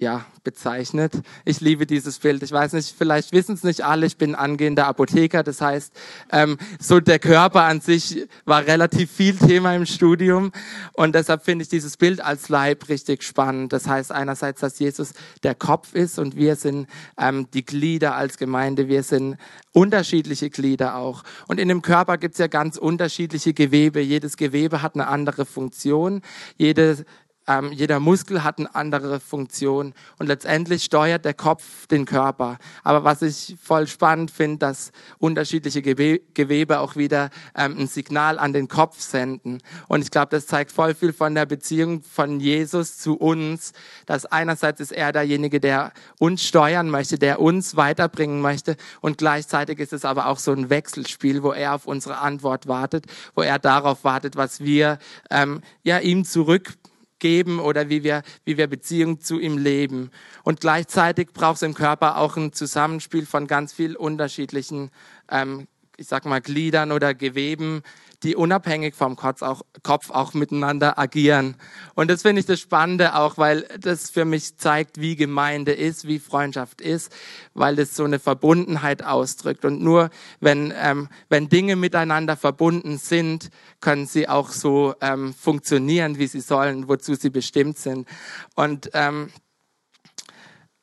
ja, 0.00 0.24
bezeichnet. 0.44 1.12
Ich 1.44 1.60
liebe 1.60 1.84
dieses 1.84 2.20
Bild. 2.20 2.42
Ich 2.44 2.52
weiß 2.52 2.72
nicht, 2.74 2.94
vielleicht 2.96 3.32
wissen 3.32 3.54
es 3.54 3.64
nicht 3.64 3.84
alle, 3.84 4.06
ich 4.06 4.16
bin 4.16 4.36
angehender 4.36 4.86
Apotheker. 4.86 5.42
Das 5.42 5.60
heißt, 5.60 5.92
ähm, 6.30 6.56
so 6.78 7.00
der 7.00 7.18
Körper 7.18 7.64
an 7.64 7.80
sich 7.80 8.28
war 8.44 8.64
relativ 8.64 9.10
viel 9.10 9.36
Thema 9.36 9.74
im 9.74 9.86
Studium. 9.86 10.52
Und 10.92 11.16
deshalb 11.16 11.44
finde 11.44 11.64
ich 11.64 11.68
dieses 11.68 11.96
Bild 11.96 12.20
als 12.20 12.48
Leib 12.48 12.88
richtig 12.88 13.24
spannend. 13.24 13.72
Das 13.72 13.88
heißt 13.88 14.12
einerseits, 14.12 14.60
dass 14.60 14.78
Jesus 14.78 15.14
der 15.42 15.56
Kopf 15.56 15.94
ist 15.94 16.20
und 16.20 16.36
wir 16.36 16.54
sind 16.54 16.86
ähm, 17.18 17.50
die 17.52 17.64
Glieder 17.64 18.14
als 18.14 18.38
Gemeinde. 18.38 18.86
Wir 18.86 19.02
sind 19.02 19.36
unterschiedliche 19.72 20.48
Glieder 20.48 20.96
auch. 20.96 21.24
Und 21.48 21.58
in 21.58 21.68
dem 21.68 21.82
Körper 21.82 22.18
gibt 22.18 22.34
es 22.34 22.38
ja 22.38 22.46
ganz 22.46 22.76
unterschiedliche 22.76 23.52
Gewebe. 23.52 24.00
Jedes 24.00 24.36
Gewebe 24.36 24.80
hat 24.80 24.94
eine 24.94 25.08
andere 25.08 25.44
Funktion. 25.44 26.22
Jede 26.56 27.04
ähm, 27.48 27.72
jeder 27.72 27.98
Muskel 27.98 28.44
hat 28.44 28.58
eine 28.58 28.74
andere 28.74 29.18
Funktion 29.18 29.94
und 30.18 30.26
letztendlich 30.26 30.84
steuert 30.84 31.24
der 31.24 31.34
Kopf 31.34 31.86
den 31.86 32.04
Körper. 32.04 32.58
Aber 32.84 33.02
was 33.04 33.22
ich 33.22 33.56
voll 33.60 33.86
spannend 33.86 34.30
finde, 34.30 34.58
dass 34.58 34.92
unterschiedliche 35.18 35.82
Gewe 35.82 36.20
Gewebe 36.34 36.80
auch 36.80 36.96
wieder 36.96 37.30
ähm, 37.56 37.76
ein 37.78 37.86
Signal 37.86 38.38
an 38.38 38.52
den 38.52 38.68
Kopf 38.68 39.00
senden. 39.00 39.58
Und 39.88 40.02
ich 40.02 40.10
glaube, 40.10 40.28
das 40.30 40.46
zeigt 40.46 40.72
voll 40.72 40.94
viel 40.94 41.12
von 41.12 41.34
der 41.34 41.46
Beziehung 41.46 42.02
von 42.02 42.38
Jesus 42.38 42.98
zu 42.98 43.14
uns, 43.14 43.72
dass 44.06 44.26
einerseits 44.26 44.80
ist 44.80 44.92
er 44.92 45.12
derjenige, 45.12 45.60
der 45.60 45.92
uns 46.18 46.44
steuern 46.44 46.90
möchte, 46.90 47.18
der 47.18 47.40
uns 47.40 47.76
weiterbringen 47.76 48.40
möchte 48.40 48.76
und 49.00 49.18
gleichzeitig 49.18 49.78
ist 49.78 49.92
es 49.92 50.04
aber 50.04 50.26
auch 50.26 50.38
so 50.38 50.52
ein 50.52 50.70
Wechselspiel, 50.70 51.42
wo 51.42 51.52
er 51.52 51.74
auf 51.74 51.86
unsere 51.86 52.18
Antwort 52.18 52.68
wartet, 52.68 53.06
wo 53.34 53.42
er 53.42 53.58
darauf 53.58 54.04
wartet, 54.04 54.36
was 54.36 54.60
wir 54.60 54.98
ähm, 55.30 55.62
ja 55.82 55.98
ihm 55.98 56.24
zurück 56.24 56.74
geben 57.18 57.60
oder 57.60 57.88
wie 57.88 58.04
wir, 58.04 58.22
wie 58.44 58.56
wir 58.56 58.66
Beziehung 58.66 59.20
zu 59.20 59.38
ihm 59.38 59.58
leben. 59.58 60.10
Und 60.44 60.60
gleichzeitig 60.60 61.32
braucht 61.32 61.56
es 61.56 61.62
im 61.62 61.74
Körper 61.74 62.18
auch 62.18 62.36
ein 62.36 62.52
Zusammenspiel 62.52 63.26
von 63.26 63.46
ganz 63.46 63.72
viel 63.72 63.96
unterschiedlichen, 63.96 64.90
ähm, 65.30 65.66
ich 65.96 66.06
sag 66.06 66.24
mal, 66.24 66.40
Gliedern 66.40 66.92
oder 66.92 67.14
Geweben, 67.14 67.82
die 68.22 68.34
unabhängig 68.34 68.94
vom 68.94 69.14
Kopf 69.14 69.42
auch, 69.42 69.62
Kopf 69.82 70.10
auch 70.10 70.34
miteinander 70.34 70.98
agieren. 70.98 71.56
Und 71.94 72.10
das 72.10 72.22
finde 72.22 72.40
ich 72.40 72.46
das 72.46 72.58
Spannende 72.58 73.14
auch, 73.14 73.38
weil 73.38 73.62
das 73.78 74.10
für 74.10 74.24
mich 74.24 74.56
zeigt, 74.56 75.00
wie 75.00 75.14
Gemeinde 75.14 75.72
ist, 75.72 76.06
wie 76.08 76.18
Freundschaft 76.18 76.80
ist, 76.80 77.14
weil 77.54 77.76
das 77.76 77.94
so 77.94 78.04
eine 78.04 78.18
Verbundenheit 78.18 79.04
ausdrückt. 79.04 79.64
Und 79.64 79.80
nur 79.80 80.10
wenn, 80.40 80.74
ähm, 80.76 81.08
wenn 81.28 81.48
Dinge 81.48 81.76
miteinander 81.76 82.36
verbunden 82.36 82.98
sind, 82.98 83.50
können 83.80 84.06
sie 84.06 84.28
auch 84.28 84.50
so 84.50 84.94
ähm, 85.00 85.32
funktionieren, 85.32 86.18
wie 86.18 86.26
sie 86.26 86.40
sollen, 86.40 86.88
wozu 86.88 87.14
sie 87.14 87.30
bestimmt 87.30 87.78
sind. 87.78 88.08
Und 88.56 88.90
ähm, 88.94 89.30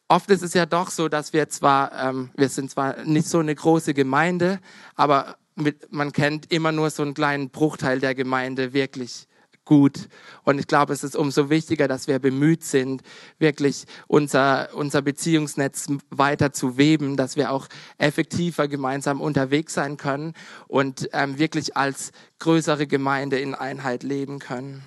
oft 0.08 0.30
ist 0.30 0.42
es 0.42 0.54
ja 0.54 0.66
doch 0.66 0.90
so, 0.90 1.10
dass 1.10 1.34
wir 1.34 1.50
zwar, 1.50 1.92
ähm, 2.02 2.30
wir 2.36 2.48
sind 2.48 2.72
zwar 2.72 3.04
nicht 3.04 3.28
so 3.28 3.40
eine 3.40 3.56
große 3.56 3.94
Gemeinde, 3.94 4.60
aber 4.96 5.36
mit, 5.56 5.92
man 5.92 6.12
kennt 6.12 6.52
immer 6.52 6.72
nur 6.72 6.90
so 6.90 7.04
einen 7.04 7.14
kleinen 7.14 7.50
Bruchteil 7.50 8.00
der 8.00 8.14
Gemeinde 8.16 8.74
wirklich 8.74 9.28
gut. 9.66 10.08
Und 10.44 10.60
ich 10.60 10.68
glaube, 10.68 10.94
es 10.94 11.04
ist 11.04 11.16
umso 11.16 11.50
wichtiger, 11.50 11.88
dass 11.88 12.08
wir 12.08 12.20
bemüht 12.20 12.64
sind, 12.64 13.02
wirklich 13.40 13.86
unser, 14.08 14.70
unser 14.76 15.02
Beziehungsnetz 15.02 15.88
weiter 16.12 16.54
zu 16.54 16.78
weben, 16.78 17.18
dass 17.18 17.36
wir 17.36 17.52
auch 17.52 17.68
effektiver 17.98 18.68
gemeinsam 18.68 19.20
unterwegs 19.20 19.74
sein 19.74 19.98
können 19.98 20.34
und 20.68 21.10
ähm, 21.14 21.40
wirklich 21.40 21.76
als 21.76 22.12
größere 22.40 22.88
Gemeinde 22.88 23.40
in 23.40 23.56
Einheit 23.56 24.04
leben 24.04 24.40
können. 24.40 24.84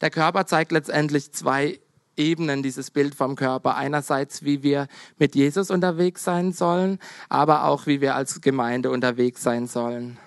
Der 0.00 0.10
Körper 0.10 0.46
zeigt 0.46 0.72
letztendlich 0.72 1.32
zwei 1.32 1.78
Ebenen 2.16 2.62
dieses 2.62 2.90
Bild 2.90 3.14
vom 3.14 3.36
Körper. 3.36 3.76
Einerseits, 3.76 4.44
wie 4.44 4.62
wir 4.62 4.88
mit 5.18 5.34
Jesus 5.34 5.70
unterwegs 5.70 6.24
sein 6.24 6.52
sollen, 6.52 6.98
aber 7.28 7.64
auch, 7.64 7.86
wie 7.86 8.00
wir 8.00 8.14
als 8.14 8.40
Gemeinde 8.40 8.90
unterwegs 8.90 9.42
sein 9.42 9.66
sollen. 9.66 10.18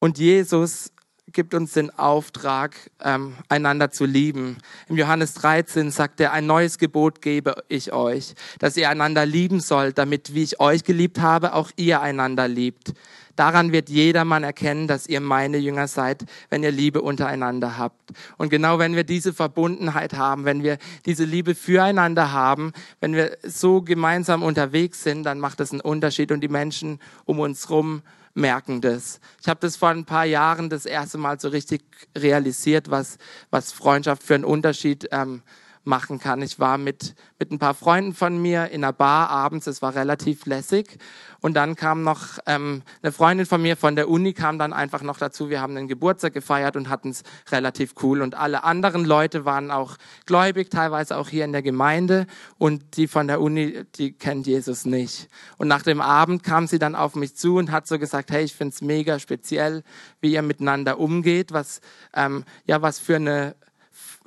Und 0.00 0.18
Jesus 0.18 0.92
gibt 1.32 1.54
uns 1.54 1.72
den 1.72 1.96
Auftrag, 1.98 2.74
ähm, 3.02 3.34
einander 3.48 3.90
zu 3.90 4.04
lieben. 4.04 4.58
Im 4.88 4.96
Johannes 4.96 5.34
13 5.34 5.90
sagt 5.90 6.20
er, 6.20 6.32
ein 6.32 6.46
neues 6.46 6.78
Gebot 6.78 7.22
gebe 7.22 7.62
ich 7.68 7.92
euch, 7.92 8.34
dass 8.58 8.76
ihr 8.76 8.88
einander 8.88 9.26
lieben 9.26 9.60
sollt, 9.60 9.98
damit, 9.98 10.34
wie 10.34 10.42
ich 10.42 10.60
euch 10.60 10.84
geliebt 10.84 11.20
habe, 11.20 11.54
auch 11.54 11.70
ihr 11.76 12.00
einander 12.00 12.48
liebt. 12.48 12.94
Daran 13.36 13.70
wird 13.70 13.88
jedermann 13.88 14.42
erkennen, 14.42 14.88
dass 14.88 15.06
ihr 15.06 15.20
meine 15.20 15.58
Jünger 15.58 15.86
seid, 15.86 16.24
wenn 16.50 16.64
ihr 16.64 16.72
Liebe 16.72 17.02
untereinander 17.02 17.78
habt. 17.78 18.10
Und 18.36 18.48
genau 18.48 18.80
wenn 18.80 18.96
wir 18.96 19.04
diese 19.04 19.32
Verbundenheit 19.32 20.14
haben, 20.14 20.44
wenn 20.44 20.64
wir 20.64 20.76
diese 21.06 21.24
Liebe 21.24 21.54
füreinander 21.54 22.32
haben, 22.32 22.72
wenn 23.00 23.14
wir 23.14 23.38
so 23.44 23.80
gemeinsam 23.80 24.42
unterwegs 24.42 25.04
sind, 25.04 25.22
dann 25.22 25.38
macht 25.38 25.60
das 25.60 25.70
einen 25.70 25.82
Unterschied 25.82 26.32
und 26.32 26.40
die 26.40 26.48
Menschen 26.48 26.98
um 27.26 27.38
uns 27.38 27.70
rum 27.70 28.02
merken 28.38 28.80
das. 28.80 29.20
Ich 29.40 29.48
habe 29.48 29.60
das 29.60 29.76
vor 29.76 29.90
ein 29.90 30.04
paar 30.04 30.24
Jahren 30.24 30.70
das 30.70 30.86
erste 30.86 31.18
Mal 31.18 31.38
so 31.38 31.48
richtig 31.48 31.82
realisiert, 32.16 32.90
was, 32.90 33.18
was 33.50 33.72
Freundschaft 33.72 34.22
für 34.22 34.34
einen 34.34 34.44
Unterschied 34.44 35.08
ähm, 35.12 35.42
machen 35.88 36.20
kann. 36.20 36.40
Ich 36.42 36.60
war 36.60 36.78
mit, 36.78 37.16
mit 37.40 37.50
ein 37.50 37.58
paar 37.58 37.74
Freunden 37.74 38.14
von 38.14 38.40
mir 38.40 38.68
in 38.68 38.84
einer 38.84 38.92
Bar 38.92 39.30
abends, 39.30 39.66
es 39.66 39.82
war 39.82 39.96
relativ 39.96 40.46
lässig. 40.46 40.98
Und 41.40 41.54
dann 41.54 41.76
kam 41.76 42.02
noch 42.02 42.38
ähm, 42.46 42.82
eine 43.02 43.12
Freundin 43.12 43.46
von 43.46 43.62
mir 43.62 43.76
von 43.76 43.96
der 43.96 44.08
Uni, 44.08 44.32
kam 44.32 44.58
dann 44.58 44.72
einfach 44.72 45.02
noch 45.02 45.18
dazu. 45.18 45.50
Wir 45.50 45.60
haben 45.60 45.74
den 45.74 45.86
Geburtstag 45.86 46.34
gefeiert 46.34 46.76
und 46.76 46.88
hatten 46.88 47.10
es 47.10 47.22
relativ 47.50 47.94
cool. 48.02 48.22
Und 48.22 48.34
alle 48.34 48.64
anderen 48.64 49.04
Leute 49.04 49.44
waren 49.44 49.70
auch 49.70 49.96
gläubig, 50.26 50.70
teilweise 50.70 51.16
auch 51.16 51.28
hier 51.28 51.44
in 51.44 51.52
der 51.52 51.62
Gemeinde. 51.62 52.26
Und 52.58 52.96
die 52.96 53.06
von 53.06 53.28
der 53.28 53.40
Uni, 53.40 53.84
die 53.96 54.12
kennt 54.12 54.46
Jesus 54.46 54.84
nicht. 54.84 55.28
Und 55.58 55.68
nach 55.68 55.82
dem 55.82 56.00
Abend 56.00 56.42
kam 56.42 56.66
sie 56.66 56.78
dann 56.78 56.94
auf 56.94 57.14
mich 57.14 57.36
zu 57.36 57.56
und 57.56 57.70
hat 57.70 57.86
so 57.86 57.98
gesagt, 57.98 58.30
hey, 58.30 58.44
ich 58.44 58.54
find's 58.54 58.80
mega 58.80 59.18
speziell, 59.18 59.84
wie 60.20 60.32
ihr 60.32 60.42
miteinander 60.42 60.98
umgeht, 60.98 61.52
was, 61.52 61.80
ähm, 62.14 62.44
ja, 62.66 62.82
was 62.82 62.98
für 62.98 63.16
eine 63.16 63.54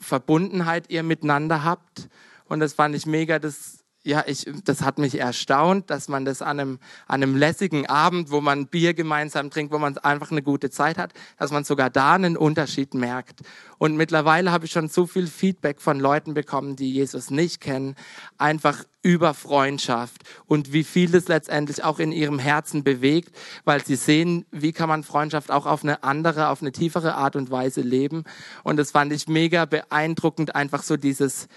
Verbundenheit 0.01 0.89
ihr 0.89 1.03
miteinander 1.03 1.63
habt. 1.63 2.09
Und 2.45 2.59
das 2.59 2.73
fand 2.73 2.95
ich 2.95 3.05
mega, 3.05 3.39
das 3.39 3.80
ja, 4.03 4.23
ich, 4.25 4.49
das 4.65 4.81
hat 4.81 4.97
mich 4.97 5.19
erstaunt, 5.19 5.89
dass 5.91 6.07
man 6.07 6.25
das 6.25 6.41
an 6.41 6.59
einem, 6.59 6.79
an 7.07 7.21
einem 7.21 7.35
lässigen 7.35 7.85
Abend, 7.85 8.31
wo 8.31 8.41
man 8.41 8.65
Bier 8.67 8.95
gemeinsam 8.95 9.51
trinkt, 9.51 9.71
wo 9.71 9.77
man 9.77 9.97
einfach 9.99 10.31
eine 10.31 10.41
gute 10.41 10.71
Zeit 10.71 10.97
hat, 10.97 11.13
dass 11.37 11.51
man 11.51 11.63
sogar 11.63 11.91
da 11.91 12.13
einen 12.13 12.35
Unterschied 12.35 12.95
merkt. 12.95 13.41
Und 13.77 13.97
mittlerweile 13.97 14.51
habe 14.51 14.65
ich 14.65 14.71
schon 14.71 14.89
so 14.89 15.05
viel 15.05 15.27
Feedback 15.27 15.81
von 15.81 15.99
Leuten 15.99 16.33
bekommen, 16.33 16.75
die 16.75 16.91
Jesus 16.91 17.29
nicht 17.29 17.61
kennen, 17.61 17.95
einfach 18.37 18.85
über 19.03 19.33
Freundschaft 19.33 20.23
und 20.45 20.73
wie 20.73 20.83
viel 20.83 21.09
das 21.09 21.27
letztendlich 21.27 21.83
auch 21.83 21.99
in 21.99 22.11
ihrem 22.11 22.39
Herzen 22.39 22.83
bewegt, 22.83 23.35
weil 23.65 23.83
sie 23.83 23.95
sehen, 23.95 24.45
wie 24.51 24.71
kann 24.71 24.89
man 24.89 25.03
Freundschaft 25.03 25.51
auch 25.51 25.65
auf 25.65 25.83
eine 25.83 26.03
andere, 26.03 26.49
auf 26.49 26.61
eine 26.61 26.71
tiefere 26.71 27.15
Art 27.15 27.35
und 27.35 27.49
Weise 27.49 27.81
leben. 27.81 28.23
Und 28.63 28.77
das 28.77 28.91
fand 28.91 29.11
ich 29.13 29.27
mega 29.27 29.65
beeindruckend, 29.65 30.55
einfach 30.55 30.83
so 30.83 30.97
dieses, 30.97 31.47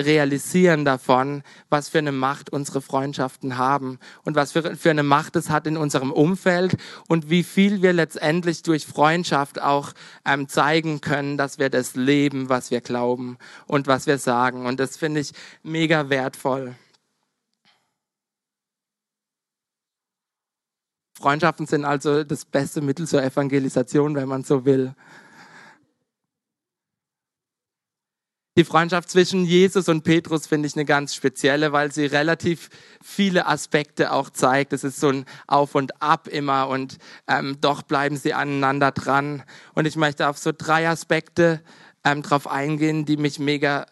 realisieren 0.00 0.84
davon, 0.84 1.42
was 1.68 1.88
für 1.88 1.98
eine 1.98 2.12
Macht 2.12 2.50
unsere 2.50 2.80
Freundschaften 2.80 3.58
haben 3.58 3.98
und 4.24 4.36
was 4.36 4.52
für, 4.52 4.76
für 4.76 4.90
eine 4.90 5.02
Macht 5.02 5.36
es 5.36 5.50
hat 5.50 5.66
in 5.66 5.76
unserem 5.76 6.12
Umfeld 6.12 6.76
und 7.08 7.30
wie 7.30 7.42
viel 7.42 7.82
wir 7.82 7.92
letztendlich 7.92 8.62
durch 8.62 8.86
Freundschaft 8.86 9.60
auch 9.60 9.92
ähm, 10.24 10.48
zeigen 10.48 11.00
können, 11.00 11.36
dass 11.36 11.58
wir 11.58 11.70
das 11.70 11.96
leben, 11.96 12.48
was 12.48 12.70
wir 12.70 12.80
glauben 12.80 13.38
und 13.66 13.86
was 13.86 14.06
wir 14.06 14.18
sagen. 14.18 14.66
Und 14.66 14.80
das 14.80 14.96
finde 14.96 15.20
ich 15.20 15.32
mega 15.62 16.10
wertvoll. 16.10 16.74
Freundschaften 21.20 21.66
sind 21.66 21.84
also 21.84 22.24
das 22.24 22.46
beste 22.46 22.80
Mittel 22.80 23.06
zur 23.06 23.22
Evangelisation, 23.22 24.14
wenn 24.14 24.26
man 24.26 24.42
so 24.42 24.64
will. 24.64 24.94
Die 28.58 28.64
Freundschaft 28.64 29.08
zwischen 29.08 29.44
Jesus 29.44 29.88
und 29.88 30.02
Petrus 30.02 30.48
finde 30.48 30.66
ich 30.66 30.74
eine 30.74 30.84
ganz 30.84 31.14
spezielle, 31.14 31.72
weil 31.72 31.92
sie 31.92 32.04
relativ 32.04 32.68
viele 33.00 33.46
Aspekte 33.46 34.12
auch 34.12 34.28
zeigt. 34.28 34.72
Es 34.72 34.82
ist 34.82 34.98
so 34.98 35.08
ein 35.08 35.24
Auf 35.46 35.76
und 35.76 36.02
Ab 36.02 36.26
immer 36.26 36.68
und 36.68 36.98
ähm, 37.28 37.58
doch 37.60 37.82
bleiben 37.82 38.16
sie 38.16 38.34
aneinander 38.34 38.90
dran. 38.90 39.44
Und 39.74 39.86
ich 39.86 39.94
möchte 39.94 40.28
auf 40.28 40.36
so 40.36 40.50
drei 40.56 40.88
Aspekte 40.88 41.62
ähm, 42.04 42.22
drauf 42.22 42.48
eingehen, 42.48 43.04
die 43.04 43.16
mich 43.16 43.38
mega 43.38 43.86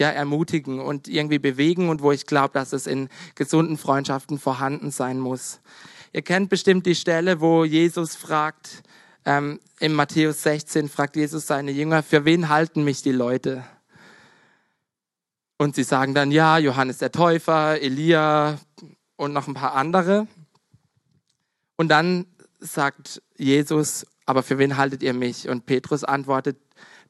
ja, 0.00 0.10
ermutigen 0.10 0.80
und 0.80 1.06
irgendwie 1.06 1.38
bewegen 1.38 1.88
und 1.88 2.02
wo 2.02 2.10
ich 2.10 2.26
glaube, 2.26 2.54
dass 2.54 2.72
es 2.72 2.88
in 2.88 3.08
gesunden 3.36 3.78
Freundschaften 3.78 4.38
vorhanden 4.38 4.90
sein 4.90 5.20
muss. 5.20 5.60
Ihr 6.12 6.22
kennt 6.22 6.50
bestimmt 6.50 6.86
die 6.86 6.96
Stelle, 6.96 7.40
wo 7.40 7.64
Jesus 7.64 8.16
fragt, 8.16 8.82
ähm, 9.24 9.60
in 9.78 9.92
Matthäus 9.92 10.42
16 10.42 10.88
fragt 10.88 11.14
Jesus 11.14 11.46
seine 11.46 11.70
Jünger, 11.70 12.02
für 12.02 12.24
wen 12.24 12.48
halten 12.48 12.82
mich 12.82 13.02
die 13.02 13.12
Leute? 13.12 13.64
Und 15.62 15.76
sie 15.76 15.84
sagen 15.84 16.12
dann, 16.12 16.32
ja, 16.32 16.58
Johannes 16.58 16.98
der 16.98 17.12
Täufer, 17.12 17.80
Elia 17.80 18.58
und 19.14 19.32
noch 19.32 19.46
ein 19.46 19.54
paar 19.54 19.74
andere. 19.74 20.26
Und 21.76 21.86
dann 21.86 22.26
sagt 22.58 23.22
Jesus, 23.36 24.04
aber 24.26 24.42
für 24.42 24.58
wen 24.58 24.76
haltet 24.76 25.04
ihr 25.04 25.14
mich? 25.14 25.48
Und 25.48 25.64
Petrus 25.64 26.02
antwortet, 26.02 26.56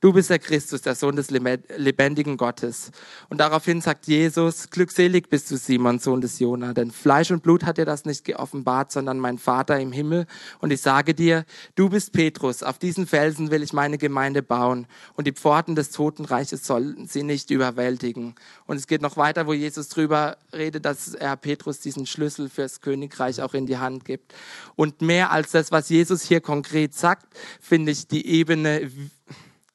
Du 0.03 0.13
bist 0.13 0.31
der 0.31 0.41
Christus, 0.41 0.83
der 0.83 0.97
Sohn 0.97 1.15
des 1.15 1.31
lebendigen 1.31 2.37
Gottes. 2.37 2.91
Und 3.29 3.39
daraufhin 3.39 3.81
sagt 3.81 4.09
Jesus, 4.09 4.69
glückselig 4.69 5.31
bist 5.31 5.49
du 5.49 5.57
Simon, 5.57 6.01
Sohn 6.01 6.21
des 6.21 6.41
Jona, 6.41 6.73
denn 6.73 6.91
Fleisch 6.91 7.31
und 7.31 7.45
Blut 7.45 7.63
hat 7.63 7.79
dir 7.79 7.85
das 7.85 8.05
nicht 8.05 8.25
geoffenbart, 8.25 8.91
sondern 8.91 9.21
mein 9.21 9.39
Vater 9.39 9.79
im 9.79 9.93
Himmel. 9.93 10.27
Und 10.59 10.73
ich 10.73 10.81
sage 10.81 11.15
dir, 11.15 11.45
du 11.77 11.89
bist 11.89 12.13
Petrus, 12.13 12.65
auf 12.65 12.81
diesen 12.81 13.07
Felsen 13.07 13.53
will 13.53 13.63
ich 13.63 13.73
meine 13.73 13.97
Gemeinde 13.97 14.43
bauen 14.43 14.89
und 15.15 15.29
die 15.29 15.33
Pforten 15.33 15.77
des 15.77 15.91
Totenreiches 15.93 16.67
sollen 16.67 17.07
sie 17.07 17.23
nicht 17.23 17.53
überwältigen. 17.53 18.35
Und 18.67 18.79
es 18.79 18.89
geht 18.89 19.03
noch 19.03 19.17
weiter, 19.17 19.47
wo 19.47 19.53
Jesus 19.53 19.89
drüber 19.89 20.37
redet, 20.53 20.85
dass 20.85 21.15
er 21.15 21.37
Petrus 21.37 21.79
diesen 21.79 22.07
Schlüssel 22.07 22.49
fürs 22.49 22.81
Königreich 22.81 23.41
auch 23.41 23.55
in 23.55 23.67
die 23.67 23.79
Hand 23.79 24.05
gibt. 24.05 24.35
Und 24.75 25.01
mehr 25.01 25.31
als 25.31 25.53
das, 25.53 25.71
was 25.71 25.91
Jesus 25.91 26.23
hier 26.23 26.41
konkret 26.41 26.93
sagt, 26.93 27.27
finde 27.61 27.93
ich 27.93 28.09
die 28.09 28.27
Ebene, 28.27 28.91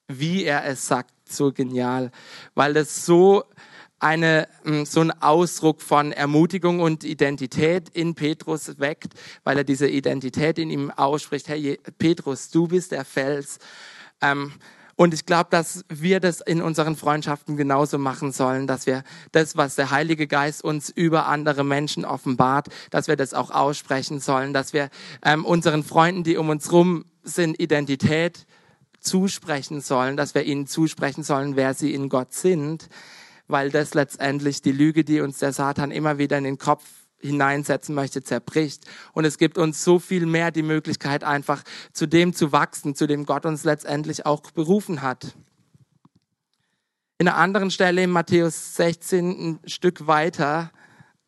wie 0.07 0.45
er 0.45 0.65
es 0.65 0.87
sagt, 0.87 1.11
so 1.29 1.51
genial, 1.51 2.11
weil 2.55 2.73
das 2.73 3.05
so 3.05 3.43
eine, 3.99 4.47
mm, 4.63 4.83
so 4.83 5.01
ein 5.01 5.11
Ausdruck 5.21 5.81
von 5.81 6.11
Ermutigung 6.11 6.79
und 6.79 7.03
Identität 7.03 7.89
in 7.89 8.15
Petrus 8.15 8.79
weckt, 8.79 9.13
weil 9.43 9.57
er 9.57 9.63
diese 9.63 9.87
Identität 9.87 10.59
in 10.59 10.69
ihm 10.69 10.91
ausspricht. 10.91 11.47
Hey, 11.47 11.79
Petrus, 11.97 12.49
du 12.49 12.67
bist 12.67 12.91
der 12.91 13.05
Fels. 13.05 13.59
Ähm, 14.21 14.53
und 14.95 15.13
ich 15.13 15.27
glaube, 15.27 15.49
dass 15.51 15.85
wir 15.89 16.19
das 16.19 16.41
in 16.41 16.59
unseren 16.59 16.95
Freundschaften 16.95 17.55
genauso 17.55 17.99
machen 17.99 18.31
sollen, 18.31 18.65
dass 18.65 18.87
wir 18.87 19.03
das, 19.31 19.55
was 19.55 19.75
der 19.75 19.91
Heilige 19.91 20.25
Geist 20.25 20.63
uns 20.63 20.89
über 20.89 21.27
andere 21.27 21.63
Menschen 21.63 22.03
offenbart, 22.03 22.69
dass 22.89 23.07
wir 23.07 23.15
das 23.15 23.35
auch 23.35 23.51
aussprechen 23.51 24.19
sollen, 24.19 24.53
dass 24.53 24.73
wir 24.73 24.89
ähm, 25.23 25.45
unseren 25.45 25.83
Freunden, 25.83 26.23
die 26.23 26.37
um 26.37 26.49
uns 26.49 26.71
rum 26.71 27.05
sind, 27.23 27.59
Identität 27.59 28.47
zusprechen 29.07 29.81
sollen, 29.81 30.17
dass 30.17 30.35
wir 30.35 30.43
ihnen 30.43 30.67
zusprechen 30.67 31.23
sollen, 31.23 31.55
wer 31.55 31.73
sie 31.73 31.93
in 31.93 32.09
Gott 32.09 32.33
sind, 32.33 32.89
weil 33.47 33.71
das 33.71 33.93
letztendlich 33.93 34.61
die 34.61 34.71
Lüge, 34.71 35.03
die 35.03 35.21
uns 35.21 35.39
der 35.39 35.53
Satan 35.53 35.91
immer 35.91 36.17
wieder 36.17 36.37
in 36.37 36.43
den 36.43 36.57
Kopf 36.57 36.83
hineinsetzen 37.19 37.95
möchte, 37.95 38.21
zerbricht. 38.21 38.83
Und 39.13 39.25
es 39.25 39.37
gibt 39.37 39.57
uns 39.57 39.83
so 39.83 39.99
viel 39.99 40.25
mehr 40.25 40.51
die 40.51 40.61
Möglichkeit, 40.61 41.23
einfach 41.23 41.63
zu 41.93 42.05
dem 42.05 42.33
zu 42.33 42.51
wachsen, 42.51 42.95
zu 42.95 43.07
dem 43.07 43.25
Gott 43.25 43.45
uns 43.45 43.63
letztendlich 43.63 44.25
auch 44.25 44.41
berufen 44.51 45.01
hat. 45.01 45.35
In 47.17 47.27
einer 47.27 47.37
anderen 47.37 47.71
Stelle 47.71 48.03
in 48.03 48.11
Matthäus 48.11 48.75
16 48.75 49.29
ein 49.29 49.59
Stück 49.65 50.05
weiter, 50.05 50.71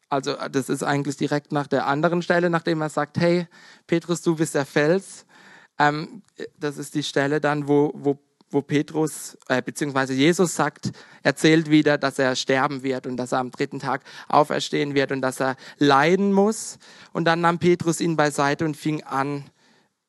also 0.10 0.36
das 0.52 0.70
ist 0.70 0.84
eigentlich 0.84 1.18
direkt 1.18 1.52
nach 1.52 1.68
der 1.68 1.88
anderen 1.88 2.22
Stelle, 2.22 2.50
nachdem 2.50 2.82
er 2.82 2.90
sagt, 2.90 3.18
hey, 3.18 3.48
Petrus, 3.88 4.22
du 4.22 4.36
bist 4.36 4.54
der 4.54 4.66
Fels, 4.66 5.26
ähm, 5.80 6.22
das 6.60 6.78
ist 6.78 6.94
die 6.96 7.04
Stelle 7.04 7.42
dann, 7.42 7.68
wo, 7.68 7.92
wo 7.96 8.20
wo 8.52 8.62
Petrus 8.62 9.38
äh, 9.48 9.62
beziehungsweise 9.62 10.14
Jesus 10.14 10.56
sagt, 10.56 10.92
erzählt 11.24 11.70
wieder, 11.70 11.98
dass 11.98 12.20
er 12.20 12.36
sterben 12.36 12.84
wird 12.84 13.06
und 13.06 13.18
dass 13.18 13.32
er 13.32 13.40
am 13.40 13.52
dritten 13.52 13.80
Tag 13.80 14.02
auferstehen 14.28 14.96
wird 14.96 15.12
und 15.12 15.22
dass 15.22 15.40
er 15.40 15.56
leiden 15.78 16.34
muss. 16.34 16.80
Und 17.14 17.26
dann 17.26 17.42
nahm 17.42 17.60
Petrus 17.60 18.02
ihn 18.02 18.16
beiseite 18.16 18.66
und 18.66 18.76
fing 18.76 19.04
an, 19.04 19.46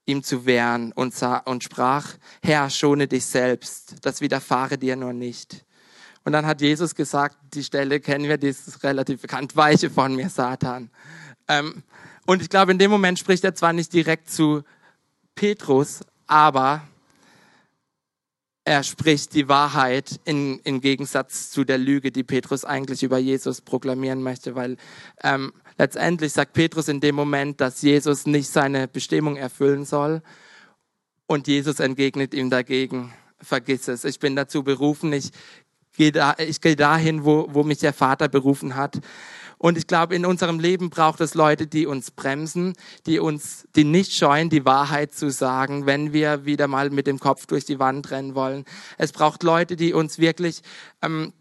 ihm 0.07 0.23
zu 0.23 0.47
wehren 0.47 0.93
und, 0.93 1.15
sah, 1.15 1.39
und 1.39 1.63
sprach, 1.63 2.15
Herr, 2.43 2.71
schone 2.71 3.07
dich 3.07 3.27
selbst, 3.27 3.97
das 4.03 4.21
widerfahre 4.21 4.79
dir 4.79 4.97
nur 4.97 5.13
nicht. 5.13 5.65
Und 6.25 6.33
dann 6.33 6.47
hat 6.47 6.61
Jesus 6.61 6.95
gesagt, 6.95 7.37
die 7.55 7.65
Stelle 7.65 8.01
kennen 8.01 8.29
wir, 8.29 8.37
die 8.37 8.49
ist 8.49 8.83
relativ 8.83 9.23
bekannt, 9.23 9.57
weiche 9.57 9.91
von 9.91 10.15
mir, 10.15 10.29
Satan. 10.29 10.91
Ähm, 11.49 11.83
und 12.27 12.43
ich 12.43 12.49
glaube, 12.49 12.73
in 12.73 12.79
dem 12.79 12.91
Moment 12.91 13.19
spricht 13.19 13.45
er 13.45 13.55
zwar 13.55 13.73
nicht 13.73 13.93
direkt 13.93 14.31
zu 14.31 14.63
Petrus, 15.35 16.01
aber 16.27 16.83
er 18.65 18.83
spricht 18.83 19.35
die 19.35 19.49
Wahrheit 19.49 20.21
in, 20.25 20.61
im 20.61 20.81
Gegensatz 20.81 21.51
zu 21.51 21.65
der 21.65 21.79
Lüge, 21.79 22.13
die 22.13 22.23
Petrus 22.23 22.65
eigentlich 22.65 23.03
über 23.03 23.19
Jesus 23.19 23.61
proklamieren 23.63 24.23
möchte, 24.23 24.55
weil 24.55 24.77
ähm, 25.23 25.53
letztendlich 25.79 26.33
sagt 26.33 26.53
Petrus 26.53 26.89
in 26.89 27.01
dem 27.01 27.15
Moment, 27.15 27.61
dass 27.61 27.83
Jesus 27.83 28.27
nicht 28.27 28.49
seine 28.49 28.87
Bestimmung 28.87 29.37
erfüllen 29.37 29.85
soll 29.85 30.23
und 31.27 31.49
Jesus 31.49 31.81
entgegnet 31.81 32.35
ihm 32.35 32.51
dagegen, 32.51 33.13
vergiss 33.41 33.89
es, 33.89 34.05
ich 34.05 34.19
bin 34.19 34.37
dazu 34.37 34.63
berufen, 34.63 35.13
ich 35.13 35.31
gehe 35.97 36.13
da, 36.13 36.35
ich 36.39 36.61
dahin, 36.61 37.25
wo, 37.25 37.47
wo 37.51 37.63
mich 37.63 37.79
der 37.79 37.93
Vater 37.93 38.29
berufen 38.29 38.77
hat. 38.77 39.01
Und 39.63 39.77
ich 39.77 39.87
glaube, 39.87 40.15
in 40.15 40.25
unserem 40.25 40.59
Leben 40.59 40.89
braucht 40.89 41.21
es 41.21 41.35
Leute, 41.35 41.67
die 41.67 41.87
uns 41.87 42.11
bremsen, 42.13 42.73
die 43.05 43.19
uns, 43.19 43.69
die 43.77 43.85
nicht 43.85 44.15
scheuen, 44.15 44.49
die 44.49 44.65
Wahrheit 44.65 45.13
zu 45.13 45.31
sagen, 45.31 45.85
wenn 45.85 46.15
wir 46.15 46.47
wieder 46.47 46.67
mal 46.67 46.89
mit 46.89 47.07
dem 47.07 47.21
Kopf 47.21 47.45
durch 47.45 47.67
die 47.67 47.79
Wand 47.79 48.11
rennen 48.11 48.35
wollen. 48.35 48.65
Es 48.97 49.13
braucht 49.13 49.43
Leute, 49.43 49.77
die 49.77 49.93
uns 49.93 50.19
wirklich, 50.19 50.63
ähm, 51.03 51.35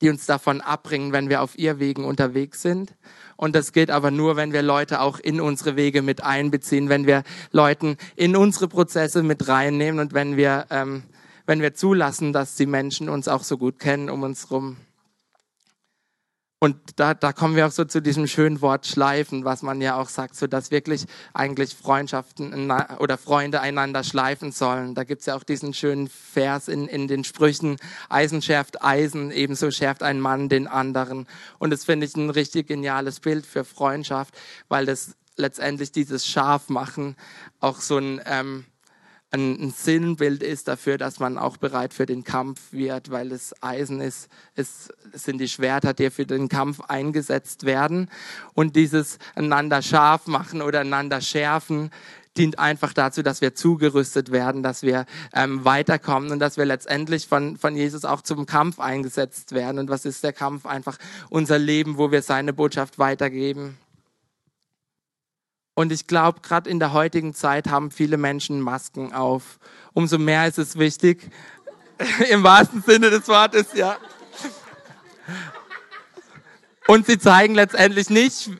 die 0.00 0.08
uns 0.08 0.24
davon 0.24 0.62
abbringen, 0.62 1.12
wenn 1.12 1.28
wir 1.28 1.42
auf 1.42 1.58
ihr 1.58 1.78
Wegen 1.78 2.06
unterwegs 2.06 2.62
sind. 2.62 2.94
Und 3.36 3.54
das 3.54 3.72
geht 3.72 3.90
aber 3.90 4.10
nur, 4.10 4.36
wenn 4.36 4.54
wir 4.54 4.62
Leute 4.62 5.02
auch 5.02 5.18
in 5.18 5.38
unsere 5.38 5.76
Wege 5.76 6.00
mit 6.00 6.24
einbeziehen, 6.24 6.88
wenn 6.88 7.06
wir 7.06 7.24
Leuten 7.52 7.98
in 8.16 8.36
unsere 8.36 8.68
Prozesse 8.68 9.22
mit 9.22 9.48
reinnehmen 9.48 10.00
und 10.00 10.14
wenn 10.14 10.38
wir, 10.38 10.64
ähm, 10.70 11.02
wenn 11.44 11.60
wir 11.60 11.74
zulassen, 11.74 12.32
dass 12.32 12.54
die 12.54 12.64
Menschen 12.64 13.10
uns 13.10 13.28
auch 13.28 13.42
so 13.42 13.58
gut 13.58 13.78
kennen 13.78 14.08
um 14.08 14.22
uns 14.22 14.50
rum. 14.50 14.78
Und 16.64 16.78
da, 16.96 17.12
da 17.12 17.34
kommen 17.34 17.56
wir 17.56 17.66
auch 17.66 17.70
so 17.70 17.84
zu 17.84 18.00
diesem 18.00 18.26
schönen 18.26 18.62
Wort 18.62 18.86
schleifen, 18.86 19.44
was 19.44 19.60
man 19.60 19.82
ja 19.82 19.96
auch 19.96 20.08
sagt, 20.08 20.34
so 20.34 20.46
dass 20.46 20.70
wirklich 20.70 21.04
eigentlich 21.34 21.74
Freundschaften 21.74 22.72
oder 23.00 23.18
Freunde 23.18 23.60
einander 23.60 24.02
schleifen 24.02 24.50
sollen. 24.50 24.94
Da 24.94 25.04
gibt's 25.04 25.26
ja 25.26 25.36
auch 25.36 25.42
diesen 25.42 25.74
schönen 25.74 26.08
Vers 26.08 26.68
in, 26.68 26.88
in 26.88 27.06
den 27.06 27.22
Sprüchen, 27.22 27.76
Eisen 28.08 28.40
schärft 28.40 28.82
Eisen, 28.82 29.30
ebenso 29.30 29.70
schärft 29.70 30.02
ein 30.02 30.20
Mann 30.20 30.48
den 30.48 30.66
anderen. 30.66 31.26
Und 31.58 31.68
das 31.68 31.84
finde 31.84 32.06
ich 32.06 32.16
ein 32.16 32.30
richtig 32.30 32.66
geniales 32.66 33.20
Bild 33.20 33.44
für 33.44 33.66
Freundschaft, 33.66 34.34
weil 34.68 34.86
das 34.86 35.16
letztendlich 35.36 35.92
dieses 35.92 36.26
Scharfmachen 36.26 37.14
auch 37.60 37.82
so 37.82 37.98
ein... 37.98 38.22
Ähm, 38.24 38.64
ein, 39.34 39.70
Sinnbild 39.70 40.42
ist 40.42 40.68
dafür, 40.68 40.98
dass 40.98 41.18
man 41.18 41.38
auch 41.38 41.56
bereit 41.56 41.92
für 41.92 42.06
den 42.06 42.24
Kampf 42.24 42.60
wird, 42.72 43.10
weil 43.10 43.32
es 43.32 43.54
Eisen 43.62 44.00
ist, 44.00 44.28
es 44.54 44.88
sind 45.12 45.38
die 45.38 45.48
Schwerter, 45.48 45.92
die 45.92 46.10
für 46.10 46.26
den 46.26 46.48
Kampf 46.48 46.80
eingesetzt 46.80 47.64
werden. 47.64 48.10
Und 48.54 48.76
dieses 48.76 49.18
einander 49.34 49.82
scharf 49.82 50.26
machen 50.26 50.62
oder 50.62 50.80
einander 50.80 51.20
schärfen, 51.20 51.90
dient 52.36 52.58
einfach 52.58 52.92
dazu, 52.92 53.22
dass 53.22 53.40
wir 53.40 53.54
zugerüstet 53.54 54.32
werden, 54.32 54.62
dass 54.62 54.82
wir 54.82 55.06
ähm, 55.32 55.64
weiterkommen 55.64 56.32
und 56.32 56.40
dass 56.40 56.56
wir 56.56 56.64
letztendlich 56.64 57.28
von, 57.28 57.56
von 57.56 57.76
Jesus 57.76 58.04
auch 58.04 58.22
zum 58.22 58.46
Kampf 58.46 58.80
eingesetzt 58.80 59.52
werden. 59.52 59.78
Und 59.78 59.88
was 59.88 60.04
ist 60.04 60.24
der 60.24 60.32
Kampf? 60.32 60.66
Einfach 60.66 60.98
unser 61.30 61.58
Leben, 61.58 61.96
wo 61.96 62.10
wir 62.10 62.22
seine 62.22 62.52
Botschaft 62.52 62.98
weitergeben. 62.98 63.76
Und 65.74 65.90
ich 65.90 66.06
glaube, 66.06 66.40
gerade 66.40 66.70
in 66.70 66.78
der 66.78 66.92
heutigen 66.92 67.34
Zeit 67.34 67.68
haben 67.68 67.90
viele 67.90 68.16
Menschen 68.16 68.60
Masken 68.60 69.12
auf. 69.12 69.58
Umso 69.92 70.18
mehr 70.18 70.46
ist 70.46 70.58
es 70.58 70.78
wichtig, 70.78 71.30
im 72.30 72.42
wahrsten 72.44 72.82
Sinne 72.82 73.10
des 73.10 73.26
Wortes, 73.28 73.66
ja. 73.74 73.96
Und 76.86 77.06
sie 77.06 77.18
zeigen 77.18 77.54
letztendlich 77.54 78.10
nicht, 78.10 78.50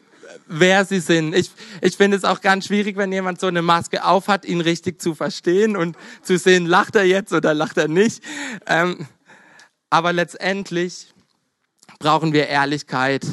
wer 0.47 0.85
sie 0.85 1.01
sind. 1.01 1.35
Ich, 1.35 1.51
ich 1.81 1.97
finde 1.97 2.17
es 2.17 2.25
auch 2.25 2.41
ganz 2.41 2.67
schwierig, 2.67 2.97
wenn 2.97 3.13
jemand 3.13 3.41
so 3.41 3.47
eine 3.47 3.63
Maske 3.63 4.05
aufhat, 4.05 4.45
ihn 4.45 4.61
richtig 4.61 5.01
zu 5.01 5.15
verstehen 5.15 5.77
und 5.77 5.97
zu 6.23 6.39
sehen, 6.39 6.67
lacht 6.67 6.97
er 6.97 7.05
jetzt 7.05 7.33
oder 7.33 7.55
lacht 7.55 7.77
er 7.77 7.89
nicht. 7.89 8.23
Ähm, 8.67 9.07
aber 9.91 10.13
letztendlich 10.13 11.13
brauchen 11.99 12.33
wir 12.33 12.49
Ehrlichkeit 12.49 13.25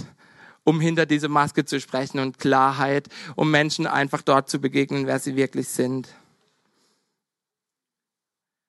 um 0.64 0.80
hinter 0.80 1.06
diese 1.06 1.28
Maske 1.28 1.66
zu 1.66 1.80
sprechen 1.80 2.20
und 2.20 2.40
Klarheit, 2.40 3.08
um 3.36 3.50
Menschen 3.52 3.88
einfach 3.88 4.22
dort 4.22 4.50
zu 4.50 4.60
begegnen, 4.60 5.08
wer 5.08 5.20
sie 5.20 5.36
wirklich 5.36 5.68
sind. 5.68 6.10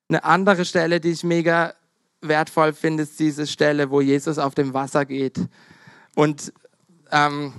Eine 0.09 0.25
andere 0.25 0.65
Stelle, 0.65 1.01
die 1.01 1.11
ich 1.11 1.25
mega 1.25 1.75
wertvoll 2.21 2.73
finde, 2.73 3.03
ist 3.03 3.19
diese 3.19 3.47
Stelle, 3.47 3.91
wo 3.91 4.01
Jesus 4.01 4.39
auf 4.39 4.55
dem 4.55 4.75
Wasser 4.75 5.05
geht. 5.05 5.41
Und 6.15 6.53
ähm, 7.11 7.53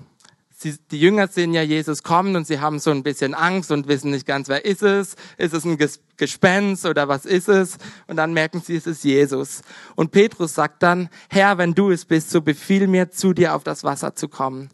sie, 0.64 0.78
die 0.90 1.00
Jünger 1.00 1.28
sehen 1.28 1.54
ja 1.54 1.62
Jesus 1.62 2.02
kommen 2.02 2.36
und 2.36 2.48
sie 2.48 2.60
haben 2.60 2.80
so 2.80 2.90
ein 2.90 3.04
bisschen 3.04 3.36
Angst 3.36 3.72
und 3.72 3.88
wissen 3.88 4.12
nicht 4.12 4.26
ganz, 4.26 4.48
wer 4.48 4.66
ist 4.66 4.82
es? 4.82 5.16
Ist 5.38 5.54
es 5.54 5.66
ein 5.66 5.78
Gespenst 6.18 6.86
oder 6.86 7.08
was 7.08 7.26
ist 7.26 7.50
es? 7.50 7.78
Und 8.08 8.16
dann 8.16 8.34
merken 8.34 8.62
sie, 8.62 8.76
es 8.76 8.88
ist 8.88 9.04
Jesus. 9.04 9.62
Und 9.96 10.12
Petrus 10.12 10.56
sagt 10.56 10.82
dann, 10.82 11.10
Herr, 11.30 11.58
wenn 11.60 11.76
du 11.76 11.92
es 11.92 12.06
bist, 12.06 12.32
so 12.32 12.42
befiehl 12.42 12.88
mir, 12.88 13.12
zu 13.12 13.34
dir 13.34 13.54
auf 13.54 13.64
das 13.64 13.84
Wasser 13.84 14.16
zu 14.16 14.28
kommen. 14.28 14.70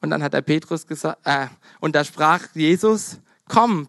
Und 0.00 0.10
dann 0.10 0.22
hat 0.22 0.32
er 0.32 0.42
Petrus 0.42 0.86
gesagt, 0.86 1.18
äh, 1.24 1.48
und 1.80 1.94
da 1.94 2.04
sprach 2.04 2.40
Jesus, 2.54 3.18
komm. 3.48 3.88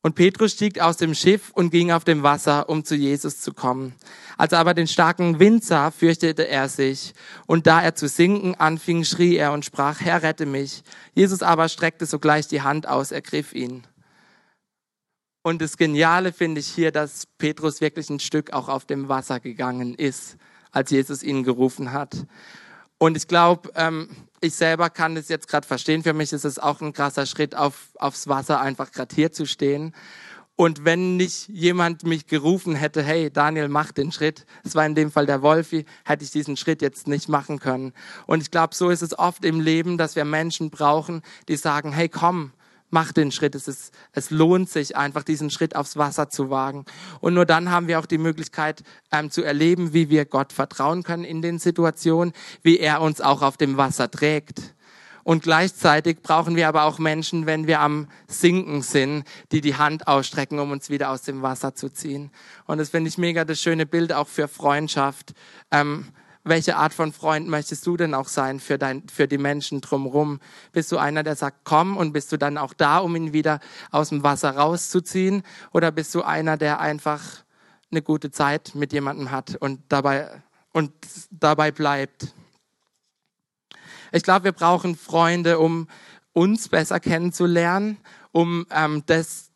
Und 0.00 0.14
Petrus 0.14 0.52
stieg 0.52 0.80
aus 0.80 0.96
dem 0.96 1.14
Schiff 1.14 1.50
und 1.50 1.70
ging 1.70 1.90
auf 1.90 2.04
dem 2.04 2.22
Wasser, 2.22 2.68
um 2.68 2.84
zu 2.84 2.94
Jesus 2.94 3.40
zu 3.40 3.52
kommen. 3.52 3.94
Als 4.36 4.52
er 4.52 4.60
aber 4.60 4.72
den 4.72 4.86
starken 4.86 5.40
Wind 5.40 5.64
sah, 5.64 5.90
fürchtete 5.90 6.46
er 6.46 6.68
sich. 6.68 7.14
Und 7.46 7.66
da 7.66 7.82
er 7.82 7.96
zu 7.96 8.06
sinken 8.06 8.54
anfing, 8.54 9.04
schrie 9.04 9.36
er 9.36 9.52
und 9.52 9.64
sprach, 9.64 10.00
Herr, 10.00 10.22
rette 10.22 10.46
mich. 10.46 10.84
Jesus 11.14 11.42
aber 11.42 11.68
streckte 11.68 12.06
sogleich 12.06 12.46
die 12.46 12.62
Hand 12.62 12.86
aus, 12.86 13.10
ergriff 13.10 13.52
ihn. 13.52 13.84
Und 15.42 15.62
das 15.62 15.76
Geniale 15.76 16.32
finde 16.32 16.60
ich 16.60 16.68
hier, 16.68 16.92
dass 16.92 17.26
Petrus 17.38 17.80
wirklich 17.80 18.08
ein 18.10 18.20
Stück 18.20 18.52
auch 18.52 18.68
auf 18.68 18.84
dem 18.84 19.08
Wasser 19.08 19.40
gegangen 19.40 19.94
ist, 19.94 20.36
als 20.70 20.90
Jesus 20.90 21.24
ihn 21.24 21.42
gerufen 21.42 21.92
hat. 21.92 22.26
Und 22.98 23.16
ich 23.16 23.26
glaube, 23.26 23.70
ähm, 23.74 24.10
ich 24.40 24.54
selber 24.54 24.90
kann 24.90 25.14
das 25.14 25.28
jetzt 25.28 25.48
gerade 25.48 25.66
verstehen. 25.66 26.02
Für 26.02 26.12
mich 26.12 26.32
ist 26.32 26.44
es 26.44 26.58
auch 26.58 26.80
ein 26.80 26.92
krasser 26.92 27.26
Schritt, 27.26 27.54
auf, 27.54 27.90
aufs 27.98 28.28
Wasser 28.28 28.60
einfach 28.60 28.92
gerade 28.92 29.14
hier 29.14 29.32
zu 29.32 29.46
stehen. 29.46 29.94
Und 30.56 30.84
wenn 30.84 31.16
nicht 31.16 31.48
jemand 31.48 32.02
mich 32.02 32.26
gerufen 32.26 32.74
hätte, 32.74 33.00
hey 33.00 33.30
Daniel, 33.30 33.68
mach 33.68 33.92
den 33.92 34.10
Schritt, 34.10 34.44
es 34.64 34.74
war 34.74 34.84
in 34.84 34.96
dem 34.96 35.12
Fall 35.12 35.24
der 35.24 35.40
Wolfi, 35.40 35.84
hätte 36.04 36.24
ich 36.24 36.32
diesen 36.32 36.56
Schritt 36.56 36.82
jetzt 36.82 37.06
nicht 37.06 37.28
machen 37.28 37.60
können. 37.60 37.92
Und 38.26 38.42
ich 38.42 38.50
glaube, 38.50 38.74
so 38.74 38.90
ist 38.90 39.02
es 39.02 39.16
oft 39.16 39.44
im 39.44 39.60
Leben, 39.60 39.98
dass 39.98 40.16
wir 40.16 40.24
Menschen 40.24 40.70
brauchen, 40.70 41.22
die 41.46 41.54
sagen, 41.54 41.92
hey 41.92 42.08
komm, 42.08 42.50
mach 42.90 43.12
den 43.12 43.32
Schritt. 43.32 43.54
Es, 43.54 43.68
ist, 43.68 43.92
es 44.12 44.30
lohnt 44.30 44.68
sich 44.70 44.96
einfach, 44.96 45.22
diesen 45.22 45.50
Schritt 45.50 45.76
aufs 45.76 45.96
Wasser 45.96 46.28
zu 46.28 46.50
wagen. 46.50 46.84
Und 47.20 47.34
nur 47.34 47.46
dann 47.46 47.70
haben 47.70 47.88
wir 47.88 47.98
auch 47.98 48.06
die 48.06 48.18
Möglichkeit 48.18 48.82
ähm, 49.12 49.30
zu 49.30 49.42
erleben, 49.42 49.92
wie 49.92 50.10
wir 50.10 50.24
Gott 50.24 50.52
vertrauen 50.52 51.02
können 51.02 51.24
in 51.24 51.42
den 51.42 51.58
Situationen, 51.58 52.32
wie 52.62 52.78
er 52.78 53.00
uns 53.00 53.20
auch 53.20 53.42
auf 53.42 53.56
dem 53.56 53.76
Wasser 53.76 54.10
trägt. 54.10 54.74
Und 55.28 55.42
gleichzeitig 55.42 56.22
brauchen 56.22 56.56
wir 56.56 56.68
aber 56.68 56.84
auch 56.84 56.98
Menschen, 56.98 57.44
wenn 57.44 57.66
wir 57.66 57.80
am 57.80 58.08
Sinken 58.28 58.80
sind, 58.80 59.24
die 59.52 59.60
die 59.60 59.76
Hand 59.76 60.08
ausstrecken, 60.08 60.58
um 60.58 60.70
uns 60.70 60.88
wieder 60.88 61.10
aus 61.10 61.20
dem 61.20 61.42
Wasser 61.42 61.74
zu 61.74 61.90
ziehen. 61.90 62.30
Und 62.64 62.78
das 62.78 62.88
finde 62.88 63.08
ich 63.08 63.18
mega 63.18 63.44
das 63.44 63.60
schöne 63.60 63.84
Bild 63.84 64.14
auch 64.14 64.26
für 64.26 64.48
Freundschaft. 64.48 65.34
Ähm, 65.70 66.06
welche 66.44 66.76
Art 66.76 66.94
von 66.94 67.12
Freund 67.12 67.48
möchtest 67.48 67.86
du 67.86 67.96
denn 67.96 68.14
auch 68.14 68.28
sein 68.28 68.60
für, 68.60 68.78
dein, 68.78 69.08
für 69.08 69.28
die 69.28 69.38
Menschen 69.38 69.80
drumherum? 69.80 70.40
Bist 70.72 70.90
du 70.92 70.98
einer, 70.98 71.22
der 71.22 71.36
sagt, 71.36 71.58
komm 71.64 71.96
und 71.96 72.12
bist 72.12 72.32
du 72.32 72.36
dann 72.36 72.58
auch 72.58 72.74
da, 72.74 72.98
um 72.98 73.14
ihn 73.16 73.32
wieder 73.32 73.60
aus 73.90 74.10
dem 74.10 74.22
Wasser 74.22 74.56
rauszuziehen? 74.56 75.42
Oder 75.72 75.90
bist 75.90 76.14
du 76.14 76.22
einer, 76.22 76.56
der 76.56 76.80
einfach 76.80 77.22
eine 77.90 78.02
gute 78.02 78.30
Zeit 78.30 78.74
mit 78.74 78.92
jemandem 78.92 79.30
hat 79.30 79.56
und 79.56 79.80
dabei, 79.88 80.42
und 80.72 80.92
dabei 81.30 81.70
bleibt? 81.70 82.34
Ich 84.12 84.22
glaube, 84.22 84.44
wir 84.44 84.52
brauchen 84.52 84.96
Freunde, 84.96 85.58
um 85.58 85.88
uns 86.32 86.68
besser 86.68 87.00
kennenzulernen, 87.00 87.98
um 88.32 88.66
ähm, 88.70 89.02
das 89.06 89.47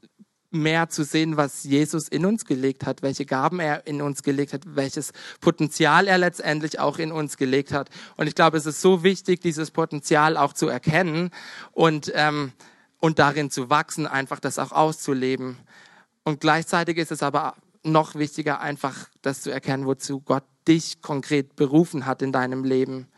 mehr 0.53 0.89
zu 0.89 1.05
sehen, 1.05 1.37
was 1.37 1.65
Jesus 1.65 2.09
in 2.09 2.27
uns 2.27 2.45
gelegt 2.45 2.87
hat, 2.87 3.03
welche 3.03 3.25
Gaben 3.27 3.61
er 3.61 3.87
in 3.87 4.03
uns 4.03 4.23
gelegt 4.23 4.53
hat, 4.53 4.63
welches 4.67 5.13
Potenzial 5.41 6.07
er 6.07 6.19
letztendlich 6.19 6.79
auch 6.79 6.99
in 6.99 7.13
uns 7.13 7.37
gelegt 7.37 7.73
hat. 7.73 7.91
Und 8.17 8.27
ich 8.27 8.35
glaube, 8.35 8.57
es 8.57 8.67
ist 8.67 8.81
so 8.81 9.03
wichtig, 9.03 9.41
dieses 9.41 9.71
Potenzial 9.71 10.37
auch 10.37 10.53
zu 10.53 10.69
erkennen 10.69 11.31
und, 11.73 12.13
ähm, 12.15 12.53
und 12.99 13.19
darin 13.19 13.51
zu 13.51 13.71
wachsen, 13.71 14.07
einfach 14.07 14.41
das 14.41 14.59
auch 14.59 14.73
auszuleben. 14.73 15.57
Und 16.25 16.41
gleichzeitig 16.41 16.99
ist 16.99 17.13
es 17.13 17.23
aber 17.23 17.57
noch 17.83 18.15
wichtiger, 18.15 18.61
einfach 18.61 19.09
das 19.23 19.43
zu 19.43 19.51
erkennen, 19.51 19.87
wozu 19.87 20.21
Gott 20.21 20.45
dich 20.69 21.03
konkret 21.03 21.57
berufen 21.57 22.07
hat 22.07 22.23
in 22.23 22.33
deinem 22.33 22.65
Leben. 22.65 23.09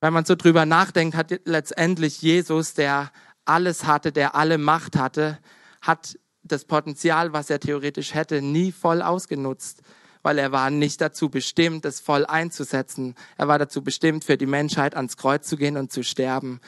Wenn 0.00 0.12
man 0.12 0.24
so 0.24 0.34
drüber 0.34 0.66
nachdenkt, 0.66 1.16
hat 1.16 1.40
letztendlich 1.44 2.20
Jesus, 2.20 2.74
der 2.74 3.12
alles 3.44 3.84
hatte, 3.84 4.12
der 4.12 4.34
alle 4.34 4.58
Macht 4.58 4.96
hatte, 4.96 5.38
hat 5.80 6.18
das 6.42 6.64
Potenzial, 6.64 7.32
was 7.32 7.50
er 7.50 7.60
theoretisch 7.60 8.14
hätte, 8.14 8.42
nie 8.42 8.72
voll 8.72 9.02
ausgenutzt, 9.02 9.82
weil 10.22 10.38
er 10.38 10.52
war 10.52 10.70
nicht 10.70 11.00
dazu 11.00 11.28
bestimmt, 11.28 11.84
es 11.84 12.00
voll 12.00 12.26
einzusetzen. 12.26 13.14
Er 13.36 13.48
war 13.48 13.58
dazu 13.58 13.82
bestimmt, 13.82 14.24
für 14.24 14.36
die 14.36 14.46
Menschheit 14.46 14.94
ans 14.96 15.16
Kreuz 15.16 15.48
zu 15.48 15.56
gehen 15.56 15.76
und 15.76 15.92
zu 15.92 16.02
sterben. 16.02 16.60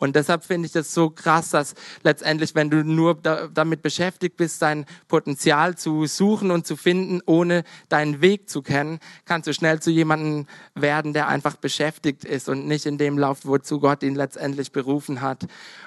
Und 0.00 0.16
deshalb 0.16 0.44
finde 0.44 0.66
ich 0.66 0.72
das 0.72 0.92
so 0.92 1.10
krass, 1.10 1.50
dass 1.50 1.74
letztendlich, 2.02 2.54
wenn 2.54 2.70
du 2.70 2.82
nur 2.82 3.14
da, 3.14 3.48
damit 3.48 3.82
beschäftigt 3.82 4.38
bist, 4.38 4.62
dein 4.62 4.86
Potenzial 5.08 5.76
zu 5.76 6.06
suchen 6.06 6.50
und 6.50 6.66
zu 6.66 6.74
finden, 6.74 7.20
ohne 7.26 7.64
deinen 7.90 8.22
Weg 8.22 8.48
zu 8.48 8.62
kennen, 8.62 8.98
kannst 9.26 9.46
du 9.46 9.52
schnell 9.52 9.80
zu 9.80 9.90
jemandem 9.90 10.46
werden, 10.74 11.12
der 11.12 11.28
einfach 11.28 11.56
beschäftigt 11.56 12.24
ist 12.24 12.48
und 12.48 12.66
nicht 12.66 12.86
in 12.86 12.96
dem 12.96 13.18
läuft, 13.18 13.46
wozu 13.46 13.78
Gott 13.78 14.02
ihn 14.02 14.14
letztendlich 14.14 14.72
berufen 14.72 15.20
hat. 15.20 15.46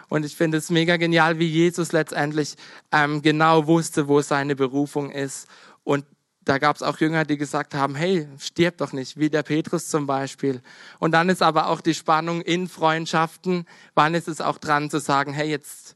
Und 0.09 0.25
ich 0.25 0.35
finde 0.35 0.59
es 0.59 0.69
mega 0.69 0.97
genial, 0.97 1.39
wie 1.39 1.47
Jesus 1.47 1.91
letztendlich 1.91 2.55
ähm, 2.91 3.23
genau 3.23 3.65
wusste, 3.65 4.07
wo 4.07 4.21
seine 4.21 4.55
Berufung 4.55 5.09
ist 5.09 5.47
und 5.83 6.05
da 6.45 6.57
gab 6.57 6.75
es 6.75 6.81
auch 6.81 6.99
Jünger, 6.99 7.25
die 7.25 7.37
gesagt 7.37 7.73
haben, 7.73 7.95
hey, 7.95 8.27
stirb 8.37 8.77
doch 8.77 8.93
nicht, 8.93 9.17
wie 9.17 9.29
der 9.29 9.43
Petrus 9.43 9.87
zum 9.87 10.05
Beispiel. 10.05 10.61
Und 10.99 11.11
dann 11.11 11.29
ist 11.29 11.41
aber 11.41 11.67
auch 11.67 11.81
die 11.81 11.93
Spannung 11.93 12.41
in 12.41 12.67
Freundschaften, 12.67 13.65
wann 13.95 14.13
ist 14.13 14.27
es 14.27 14.41
auch 14.41 14.57
dran 14.57 14.89
zu 14.89 14.99
sagen, 14.99 15.33
hey, 15.33 15.49
jetzt 15.49 15.95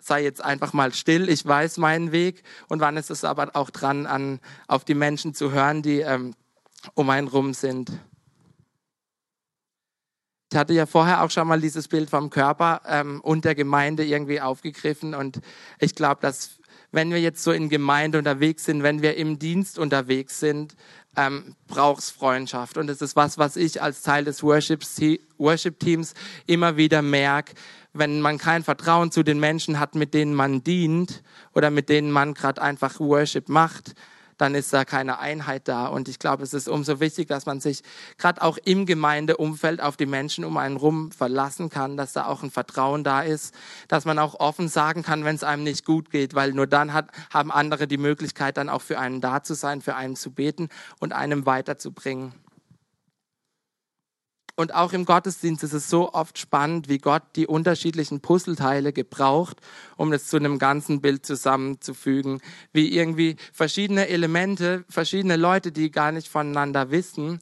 sei 0.00 0.22
jetzt 0.22 0.44
einfach 0.44 0.72
mal 0.72 0.92
still, 0.92 1.28
ich 1.28 1.46
weiß 1.46 1.78
meinen 1.78 2.12
Weg. 2.12 2.42
Und 2.68 2.80
wann 2.80 2.96
ist 2.96 3.10
es 3.10 3.24
aber 3.24 3.50
auch 3.54 3.70
dran, 3.70 4.06
an, 4.06 4.40
auf 4.68 4.84
die 4.84 4.94
Menschen 4.94 5.34
zu 5.34 5.52
hören, 5.52 5.82
die 5.82 6.00
ähm, 6.00 6.34
um 6.94 7.08
einen 7.10 7.28
rum 7.28 7.54
sind. 7.54 7.92
Ich 10.52 10.58
hatte 10.58 10.74
ja 10.74 10.86
vorher 10.86 11.22
auch 11.22 11.30
schon 11.30 11.48
mal 11.48 11.60
dieses 11.60 11.88
Bild 11.88 12.10
vom 12.10 12.30
Körper 12.30 12.82
ähm, 12.86 13.20
und 13.22 13.44
der 13.44 13.54
Gemeinde 13.54 14.04
irgendwie 14.04 14.40
aufgegriffen 14.40 15.14
und 15.14 15.40
ich 15.80 15.94
glaube, 15.94 16.20
dass 16.20 16.60
wenn 16.94 17.10
wir 17.10 17.20
jetzt 17.20 17.42
so 17.42 17.50
in 17.50 17.68
Gemeinde 17.68 18.18
unterwegs 18.18 18.64
sind, 18.64 18.82
wenn 18.82 19.02
wir 19.02 19.16
im 19.16 19.38
Dienst 19.38 19.78
unterwegs 19.78 20.38
sind, 20.38 20.76
ähm, 21.16 21.54
braucht 21.66 22.04
Freundschaft. 22.04 22.78
Und 22.78 22.86
das 22.86 23.02
ist 23.02 23.16
was, 23.16 23.36
was 23.36 23.56
ich 23.56 23.82
als 23.82 24.02
Teil 24.02 24.24
des 24.24 24.42
Worship-Teams 24.42 26.14
immer 26.46 26.76
wieder 26.76 27.02
merke. 27.02 27.54
Wenn 27.92 28.20
man 28.20 28.38
kein 28.38 28.62
Vertrauen 28.64 29.10
zu 29.10 29.22
den 29.22 29.40
Menschen 29.40 29.78
hat, 29.78 29.94
mit 29.94 30.14
denen 30.14 30.34
man 30.34 30.62
dient 30.62 31.22
oder 31.52 31.70
mit 31.70 31.88
denen 31.88 32.10
man 32.10 32.34
gerade 32.34 32.62
einfach 32.62 32.98
Worship 33.00 33.48
macht, 33.48 33.94
dann 34.44 34.54
ist 34.54 34.74
da 34.74 34.84
keine 34.84 35.20
Einheit 35.20 35.68
da. 35.68 35.86
Und 35.86 36.06
ich 36.06 36.18
glaube, 36.18 36.42
es 36.42 36.52
ist 36.52 36.68
umso 36.68 37.00
wichtig, 37.00 37.28
dass 37.28 37.46
man 37.46 37.60
sich 37.60 37.82
gerade 38.18 38.42
auch 38.42 38.58
im 38.58 38.84
Gemeindeumfeld 38.84 39.80
auf 39.80 39.96
die 39.96 40.04
Menschen 40.04 40.44
um 40.44 40.58
einen 40.58 40.76
rum 40.76 41.12
verlassen 41.12 41.70
kann, 41.70 41.96
dass 41.96 42.12
da 42.12 42.26
auch 42.26 42.42
ein 42.42 42.50
Vertrauen 42.50 43.04
da 43.04 43.22
ist, 43.22 43.54
dass 43.88 44.04
man 44.04 44.18
auch 44.18 44.40
offen 44.40 44.68
sagen 44.68 45.02
kann, 45.02 45.24
wenn 45.24 45.34
es 45.34 45.44
einem 45.44 45.62
nicht 45.62 45.86
gut 45.86 46.10
geht, 46.10 46.34
weil 46.34 46.52
nur 46.52 46.66
dann 46.66 46.92
hat, 46.92 47.08
haben 47.30 47.50
andere 47.50 47.86
die 47.86 47.96
Möglichkeit, 47.96 48.58
dann 48.58 48.68
auch 48.68 48.82
für 48.82 48.98
einen 48.98 49.22
da 49.22 49.42
zu 49.42 49.54
sein, 49.54 49.80
für 49.80 49.96
einen 49.96 50.14
zu 50.14 50.30
beten 50.30 50.68
und 51.00 51.14
einem 51.14 51.46
weiterzubringen. 51.46 52.34
Und 54.56 54.72
auch 54.72 54.92
im 54.92 55.04
Gottesdienst 55.04 55.64
ist 55.64 55.72
es 55.72 55.90
so 55.90 56.12
oft 56.12 56.38
spannend, 56.38 56.88
wie 56.88 56.98
Gott 56.98 57.22
die 57.34 57.48
unterschiedlichen 57.48 58.20
Puzzleteile 58.20 58.92
gebraucht, 58.92 59.56
um 59.96 60.12
es 60.12 60.28
zu 60.28 60.36
einem 60.36 60.60
ganzen 60.60 61.00
Bild 61.00 61.26
zusammenzufügen. 61.26 62.40
Wie 62.72 62.96
irgendwie 62.96 63.36
verschiedene 63.52 64.06
Elemente, 64.08 64.84
verschiedene 64.88 65.36
Leute, 65.36 65.72
die 65.72 65.90
gar 65.90 66.12
nicht 66.12 66.28
voneinander 66.28 66.92
wissen, 66.92 67.40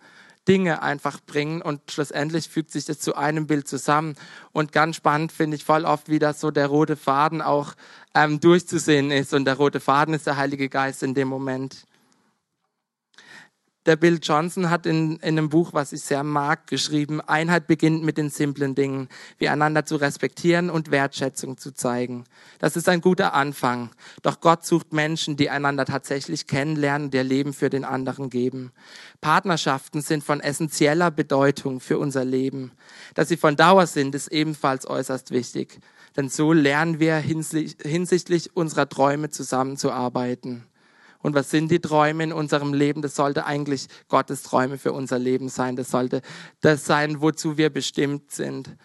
Dinge 0.49 0.83
einfach 0.83 1.21
bringen 1.21 1.63
und 1.63 1.83
schlussendlich 1.91 2.49
fügt 2.49 2.73
sich 2.73 2.85
das 2.85 2.99
zu 2.99 3.15
einem 3.15 3.47
Bild 3.47 3.69
zusammen. 3.69 4.17
Und 4.53 4.73
ganz 4.73 4.97
spannend 4.97 5.33
finde 5.33 5.57
ich 5.57 5.65
voll 5.65 5.85
oft, 5.85 6.09
wie 6.09 6.19
das 6.19 6.41
so 6.41 6.51
der 6.51 6.67
rote 6.67 6.97
Faden 6.97 7.43
auch 7.43 7.75
ähm, 8.15 8.41
durchzusehen 8.41 9.11
ist. 9.11 9.35
Und 9.35 9.45
der 9.45 9.55
rote 9.55 9.81
Faden 9.81 10.15
ist 10.15 10.27
der 10.27 10.37
Heilige 10.39 10.69
Geist 10.69 11.03
in 11.03 11.15
dem 11.15 11.29
Moment. 11.29 11.85
Der 13.85 13.97
Bill 13.97 14.21
Johnson 14.23 14.71
hat 14.71 14.87
in, 14.87 15.17
in 15.17 15.37
einem 15.37 15.49
Buch, 15.49 15.73
was 15.73 15.93
ich 15.93 16.03
sehr 16.03 16.23
mag, 16.23 16.69
geschrieben, 16.69 17.21
Einheit 17.21 17.67
beginnt 17.67 18.05
mit 18.05 18.17
den 18.17 18.31
simplen 18.31 18.77
Dingen, 18.77 19.09
wie 19.39 19.49
einander 19.49 19.85
zu 19.85 19.97
respektieren 19.97 20.71
und 20.71 20.93
Wertschätzung 20.93 21.59
zu 21.59 21.75
zeigen. 21.75 22.23
Das 22.61 22.77
ist 22.77 22.89
ein 22.89 23.01
guter 23.01 23.35
Anfang. 23.35 23.91
Doch 24.23 24.41
Gott 24.41 24.65
sucht 24.65 24.93
Menschen, 24.93 25.37
die 25.37 25.51
einander 25.51 25.85
tatsächlich 25.85 26.47
kennenlernen 26.47 27.07
und 27.07 27.15
ihr 27.15 27.25
Leben 27.25 27.53
für 27.53 27.71
den 27.71 27.85
anderen 27.85 28.31
geben. 28.31 28.71
Partnerschaften 29.21 30.01
sind 30.01 30.23
von 30.23 30.41
essentieller 30.41 31.11
Bedeutung 31.11 31.81
für 31.81 31.99
unser 31.99 32.25
Leben. 32.25 32.71
Dass 33.15 33.29
sie 33.29 33.37
von 33.37 33.57
Dauer 33.57 33.89
sind, 33.89 34.15
ist 34.15 34.29
ebenfalls 34.29 34.89
äußerst 34.89 35.33
wichtig. 35.33 35.81
Denn 36.17 36.29
so 36.29 36.53
lernen 36.53 37.01
wir 37.01 37.17
hinsichtlich 37.17 38.55
unserer 38.55 38.89
Träume 38.89 39.31
zusammenzuarbeiten. 39.31 40.67
Und 41.23 41.35
was 41.35 41.51
sind 41.51 41.71
die 41.71 41.81
Träume 41.81 42.25
in 42.25 42.33
unserem 42.33 42.75
Leben? 42.75 43.01
Das 43.01 43.15
sollte 43.15 43.47
eigentlich 43.47 43.87
Gottes 44.09 44.43
Träume 44.43 44.77
für 44.77 44.93
unser 44.93 45.19
Leben 45.19 45.49
sein. 45.49 45.77
Das 45.77 45.91
sollte 45.91 46.21
das 46.61 46.85
sein, 46.85 47.23
wozu 47.23 47.57
wir 47.57 47.71
bestimmt 47.71 48.33
sind. 48.33 48.77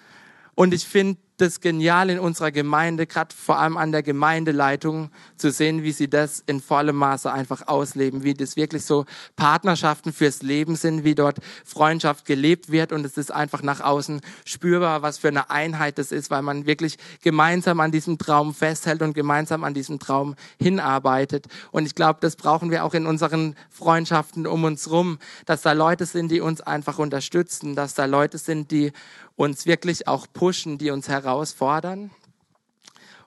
Und 0.55 0.73
ich 0.73 0.85
finde, 0.85 1.19
das 1.37 1.61
genial 1.61 2.09
in 2.09 2.19
unserer 2.19 2.51
Gemeinde, 2.51 3.05
gerade 3.05 3.33
vor 3.33 3.59
allem 3.59 3.77
an 3.77 3.91
der 3.91 4.03
Gemeindeleitung, 4.03 5.11
zu 5.37 5.51
sehen, 5.51 5.83
wie 5.83 5.91
sie 5.91 6.09
das 6.09 6.43
in 6.47 6.59
vollem 6.59 6.95
Maße 6.95 7.31
einfach 7.31 7.67
ausleben, 7.67 8.23
wie 8.23 8.33
das 8.33 8.55
wirklich 8.55 8.83
so 8.83 9.05
Partnerschaften 9.35 10.13
fürs 10.13 10.41
Leben 10.41 10.75
sind, 10.75 11.03
wie 11.03 11.15
dort 11.15 11.37
Freundschaft 11.63 12.25
gelebt 12.25 12.71
wird 12.71 12.91
und 12.91 13.05
es 13.05 13.17
ist 13.17 13.31
einfach 13.31 13.61
nach 13.61 13.81
außen 13.81 14.21
spürbar, 14.45 15.03
was 15.03 15.19
für 15.19 15.27
eine 15.27 15.49
Einheit 15.51 15.99
das 15.99 16.11
ist, 16.11 16.31
weil 16.31 16.41
man 16.41 16.65
wirklich 16.65 16.97
gemeinsam 17.21 17.79
an 17.79 17.91
diesem 17.91 18.17
Traum 18.17 18.53
festhält 18.53 19.01
und 19.01 19.13
gemeinsam 19.13 19.63
an 19.63 19.73
diesem 19.73 19.99
Traum 19.99 20.35
hinarbeitet. 20.59 21.45
Und 21.71 21.85
ich 21.85 21.93
glaube, 21.93 22.19
das 22.21 22.35
brauchen 22.35 22.71
wir 22.71 22.83
auch 22.83 22.95
in 22.95 23.05
unseren 23.05 23.55
Freundschaften 23.69 24.47
um 24.47 24.63
uns 24.63 24.89
rum, 24.89 25.19
dass 25.45 25.61
da 25.61 25.73
Leute 25.73 26.05
sind, 26.05 26.31
die 26.31 26.41
uns 26.41 26.61
einfach 26.61 26.97
unterstützen, 26.97 27.75
dass 27.75 27.93
da 27.93 28.05
Leute 28.05 28.37
sind, 28.37 28.71
die 28.71 28.91
uns 29.37 29.67
wirklich 29.67 30.07
auch 30.07 30.27
pushen, 30.33 30.77
die 30.77 30.89
uns 30.89 31.07
herausfordern 31.07 32.11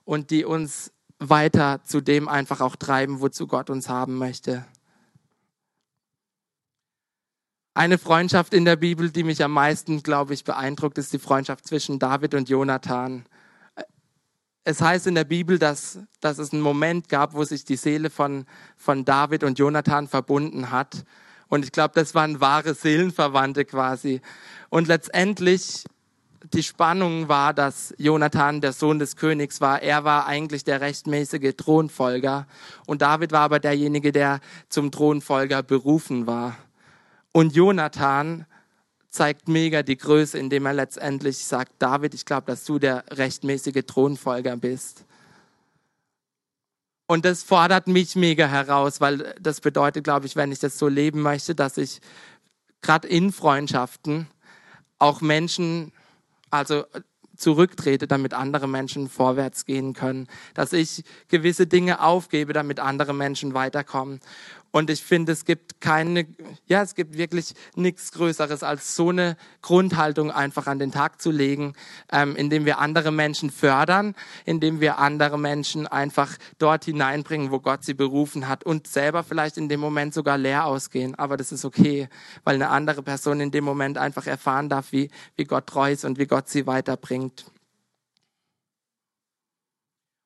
und 0.03 0.29
die 0.29 0.45
uns 0.45 0.91
weiter 1.17 1.81
zu 1.85 2.01
dem 2.01 2.27
einfach 2.27 2.61
auch 2.61 2.75
treiben, 2.75 3.21
wozu 3.21 3.47
Gott 3.47 3.69
uns 3.69 3.89
haben 3.89 4.17
möchte. 4.17 4.65
Eine 7.73 7.97
Freundschaft 7.97 8.53
in 8.53 8.65
der 8.65 8.75
Bibel, 8.75 9.09
die 9.09 9.23
mich 9.23 9.41
am 9.41 9.53
meisten, 9.53 10.03
glaube 10.03 10.33
ich, 10.33 10.43
beeindruckt, 10.43 10.97
ist 10.97 11.13
die 11.13 11.19
Freundschaft 11.19 11.65
zwischen 11.65 11.97
David 11.97 12.33
und 12.33 12.49
Jonathan. 12.49 13.25
Es 14.65 14.81
heißt 14.81 15.07
in 15.07 15.15
der 15.15 15.23
Bibel, 15.23 15.57
dass, 15.57 15.99
dass 16.19 16.37
es 16.37 16.51
einen 16.51 16.61
Moment 16.61 17.07
gab, 17.07 17.33
wo 17.33 17.45
sich 17.45 17.63
die 17.63 17.77
Seele 17.77 18.09
von, 18.09 18.45
von 18.75 19.05
David 19.05 19.45
und 19.45 19.57
Jonathan 19.57 20.09
verbunden 20.09 20.71
hat. 20.71 21.05
Und 21.47 21.63
ich 21.63 21.71
glaube, 21.71 21.93
das 21.95 22.13
waren 22.13 22.41
wahre 22.41 22.73
Seelenverwandte 22.73 23.63
quasi. 23.63 24.21
Und 24.69 24.89
letztendlich 24.89 25.85
die 26.53 26.63
Spannung 26.63 27.27
war, 27.27 27.53
dass 27.53 27.93
Jonathan 27.97 28.61
der 28.61 28.73
Sohn 28.73 28.99
des 28.99 29.15
Königs 29.15 29.61
war. 29.61 29.81
Er 29.81 30.03
war 30.03 30.25
eigentlich 30.25 30.63
der 30.63 30.81
rechtmäßige 30.81 31.53
Thronfolger 31.55 32.47
und 32.87 33.01
David 33.01 33.31
war 33.31 33.41
aber 33.41 33.59
derjenige, 33.59 34.11
der 34.11 34.39
zum 34.69 34.91
Thronfolger 34.91 35.63
berufen 35.63 36.27
war. 36.27 36.57
Und 37.31 37.55
Jonathan 37.55 38.45
zeigt 39.09 39.47
mega 39.47 39.83
die 39.83 39.97
Größe, 39.97 40.37
indem 40.37 40.65
er 40.65 40.73
letztendlich 40.73 41.45
sagt, 41.45 41.73
David, 41.79 42.13
ich 42.13 42.25
glaube, 42.25 42.47
dass 42.47 42.63
du 42.65 42.79
der 42.79 43.03
rechtmäßige 43.11 43.83
Thronfolger 43.85 44.55
bist. 44.57 45.05
Und 47.07 47.25
das 47.25 47.43
fordert 47.43 47.87
mich 47.87 48.15
mega 48.15 48.47
heraus, 48.47 49.01
weil 49.01 49.35
das 49.39 49.59
bedeutet, 49.59 50.05
glaube 50.05 50.25
ich, 50.25 50.37
wenn 50.37 50.51
ich 50.51 50.59
das 50.59 50.77
so 50.77 50.87
leben 50.87 51.21
möchte, 51.21 51.53
dass 51.53 51.77
ich 51.77 51.99
gerade 52.81 53.07
in 53.07 53.33
Freundschaften 53.33 54.27
auch 54.97 55.19
Menschen 55.19 55.91
also 56.51 56.83
äh, 56.93 57.01
zurücktrete, 57.35 58.07
damit 58.07 58.33
andere 58.33 58.67
Menschen 58.67 59.09
vorwärts 59.09 59.65
gehen 59.65 59.93
können, 59.93 60.27
dass 60.53 60.73
ich 60.73 61.03
gewisse 61.27 61.65
Dinge 61.65 62.01
aufgebe, 62.03 62.53
damit 62.53 62.79
andere 62.79 63.13
Menschen 63.13 63.53
weiterkommen. 63.53 64.19
Und 64.71 64.89
ich 64.89 65.03
finde, 65.03 65.33
es 65.33 65.43
gibt 65.43 65.81
keine, 65.81 66.25
ja, 66.65 66.81
es 66.81 66.95
gibt 66.95 67.17
wirklich 67.17 67.53
nichts 67.75 68.13
Größeres, 68.13 68.63
als 68.63 68.95
so 68.95 69.09
eine 69.09 69.35
Grundhaltung 69.61 70.31
einfach 70.31 70.65
an 70.67 70.79
den 70.79 70.93
Tag 70.93 71.21
zu 71.21 71.29
legen, 71.29 71.73
ähm, 72.11 72.37
indem 72.37 72.65
wir 72.65 72.79
andere 72.79 73.11
Menschen 73.11 73.51
fördern, 73.51 74.15
indem 74.45 74.79
wir 74.79 74.97
andere 74.97 75.37
Menschen 75.37 75.87
einfach 75.87 76.37
dort 76.57 76.85
hineinbringen, 76.85 77.51
wo 77.51 77.59
Gott 77.59 77.83
sie 77.83 77.93
berufen 77.93 78.47
hat 78.47 78.63
und 78.63 78.87
selber 78.87 79.23
vielleicht 79.23 79.57
in 79.57 79.67
dem 79.67 79.81
Moment 79.81 80.13
sogar 80.13 80.37
leer 80.37 80.65
ausgehen. 80.65 81.15
Aber 81.15 81.35
das 81.35 81.51
ist 81.51 81.65
okay, 81.65 82.07
weil 82.45 82.55
eine 82.55 82.69
andere 82.69 83.03
Person 83.03 83.41
in 83.41 83.51
dem 83.51 83.65
Moment 83.65 83.97
einfach 83.97 84.25
erfahren 84.25 84.69
darf, 84.69 84.93
wie, 84.93 85.09
wie 85.35 85.43
Gott 85.43 85.67
treu 85.67 85.91
ist 85.91 86.05
und 86.05 86.17
wie 86.17 86.27
Gott 86.27 86.47
sie 86.47 86.65
weiterbringt. 86.65 87.45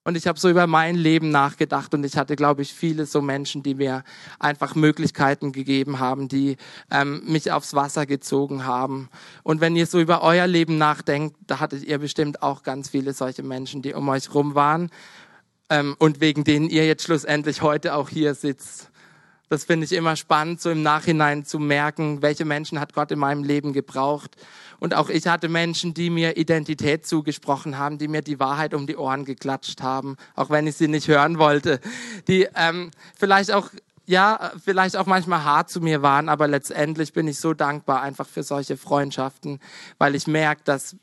Und 0.07 0.15
ich 0.15 0.27
habe 0.27 0.39
so 0.39 0.51
über 0.51 0.67
mein 0.67 0.95
Leben 0.95 1.31
nachgedacht 1.31 1.95
und 1.95 2.05
ich 2.05 2.15
hatte, 2.15 2.35
glaube 2.35 2.61
ich, 2.61 2.71
viele 2.71 3.07
so 3.07 3.23
Menschen, 3.23 3.63
die 3.63 3.73
mir 3.73 4.03
einfach 4.37 4.75
Möglichkeiten 4.75 5.51
gegeben 5.51 5.97
haben, 5.97 6.27
die 6.27 6.57
ähm, 6.91 7.23
mich 7.25 7.51
aufs 7.51 7.73
Wasser 7.73 8.05
gezogen 8.05 8.65
haben. 8.65 9.09
Und 9.41 9.61
wenn 9.61 9.75
ihr 9.75 9.87
so 9.87 9.99
über 9.99 10.21
euer 10.21 10.45
Leben 10.45 10.77
nachdenkt, 10.77 11.35
da 11.47 11.59
hattet 11.59 11.83
ihr 11.83 11.97
bestimmt 11.97 12.43
auch 12.43 12.61
ganz 12.61 12.89
viele 12.89 13.13
solche 13.13 13.41
Menschen, 13.41 13.81
die 13.81 13.95
um 13.95 14.07
euch 14.07 14.31
rum 14.31 14.53
waren 14.53 14.91
ähm, 15.71 15.95
und 15.97 16.21
wegen 16.21 16.43
denen 16.43 16.69
ihr 16.69 16.85
jetzt 16.85 17.03
schlussendlich 17.03 17.63
heute 17.63 17.95
auch 17.95 18.09
hier 18.09 18.35
sitzt. 18.35 18.91
Das 19.49 19.65
finde 19.65 19.86
ich 19.86 19.91
immer 19.91 20.15
spannend, 20.15 20.60
so 20.60 20.71
im 20.71 20.81
Nachhinein 20.81 21.45
zu 21.45 21.60
merken, 21.60 22.21
welche 22.21 22.45
Menschen 22.45 22.79
hat 22.79 22.93
Gott 22.93 23.12
in 23.12 23.19
meinem 23.19 23.43
Leben 23.43 23.73
gebraucht. 23.73 24.36
Und 24.79 24.95
auch 24.95 25.10
ich 25.10 25.27
hatte 25.27 25.49
Menschen, 25.49 25.93
die 25.93 26.10
mir 26.10 26.38
Identität 26.38 27.05
zugesprochen 27.05 27.77
haben, 27.77 27.97
die 27.97 28.08
mir 28.08 28.21
die 28.21 28.39
Wahrheit 28.39 28.73
um 28.73 28.88
die 28.88 28.97
Ohren 28.97 29.23
geklatscht 29.23 29.81
haben, 29.81 30.17
auch 30.36 30.49
wenn 30.49 30.65
ich 30.65 30.77
sie 30.77 30.88
nicht 30.88 31.08
hören 31.08 31.38
wollte, 31.38 31.79
die 32.27 32.47
ähm, 32.55 32.91
vielleicht 33.17 33.51
auch 33.51 33.69
ja, 34.08 34.51
vielleicht 34.63 34.97
auch 34.97 35.08
manchmal 35.08 35.43
hart 35.43 35.69
zu 35.69 35.81
mir 35.81 36.03
waren, 36.03 36.29
aber 36.29 36.47
letztendlich 36.47 37.13
bin 37.13 37.27
ich 37.27 37.39
so 37.39 37.55
dankbar 37.55 38.03
einfach 38.03 38.27
für 38.27 38.43
solche 38.43 38.77
Freundschaften, 38.77 39.60
weil 39.97 40.13
ich 40.13 40.27
merke, 40.27 40.62
dass 40.63 40.95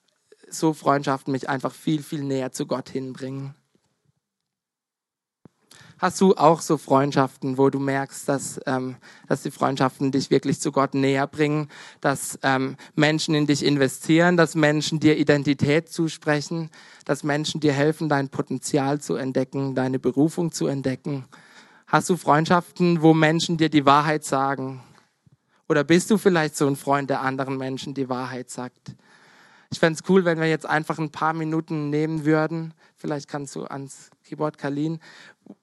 so 0.49 0.73
Freundschaften 0.73 1.33
mich 1.33 1.49
einfach 1.49 1.73
viel, 1.73 2.03
viel 2.03 2.23
näher 2.23 2.53
zu 2.53 2.67
Gott 2.67 2.89
hinbringen. 2.89 3.55
Hast 6.03 6.21
du 6.21 6.35
auch 6.35 6.63
so 6.63 6.79
Freundschaften, 6.79 7.59
wo 7.59 7.71
du 7.71 7.79
merkst, 7.79 8.29
dass, 8.29 8.61
ähm, 8.67 8.97
dass 9.29 9.45
die 9.45 9.53
Freundschaften 9.53 10.11
dich 10.11 10.31
wirklich 10.31 10.59
zu 10.59 10.73
Gott 10.73 10.95
näher 10.95 11.29
bringen, 11.29 11.69
dass 12.01 12.41
ähm, 12.43 12.77
Menschen 12.97 13.37
in 13.37 13.47
dich 13.47 13.65
investieren, 13.65 14.37
dass 14.37 14.57
Menschen 14.57 14.99
dir 14.99 15.17
Identität 15.17 15.89
zusprechen, 15.91 16.71
dass 17.05 17.23
Menschen 17.23 17.61
dir 17.61 17.73
helfen, 17.73 18.09
dein 18.09 18.31
Potenzial 18.31 19.01
zu 19.01 19.15
entdecken, 19.15 19.77
deine 19.77 20.01
Berufung 20.01 20.51
zu 20.51 20.67
entdecken? 20.67 21.27
Hast 21.87 22.11
du 22.11 22.17
Freundschaften, 22.17 23.01
wo 23.01 23.15
Menschen 23.15 23.57
dir 23.57 23.69
die 23.69 23.87
Wahrheit 23.87 24.25
sagen? 24.25 24.83
Oder 25.69 25.85
bist 25.85 26.11
du 26.11 26.19
vielleicht 26.19 26.57
so 26.57 26.67
ein 26.67 26.75
Freund, 26.75 27.11
der 27.11 27.21
anderen 27.21 27.59
Menschen 27.59 27.95
die 27.95 28.09
Wahrheit 28.09 28.51
sagt? 28.51 28.97
Ich 29.73 29.79
fände 29.79 29.99
es 30.03 30.11
cool, 30.11 30.27
wenn 30.27 30.39
wir 30.39 30.49
jetzt 30.49 30.67
einfach 30.67 30.99
ein 30.99 31.11
paar 31.11 31.33
Minuten 31.33 31.89
nehmen 31.89 32.27
würden. 32.27 32.75
Vielleicht 32.95 33.27
kannst 33.27 33.55
du 33.57 33.65
ans 33.65 34.11
Keyboard, 34.23 34.59
Kalin, 34.59 35.01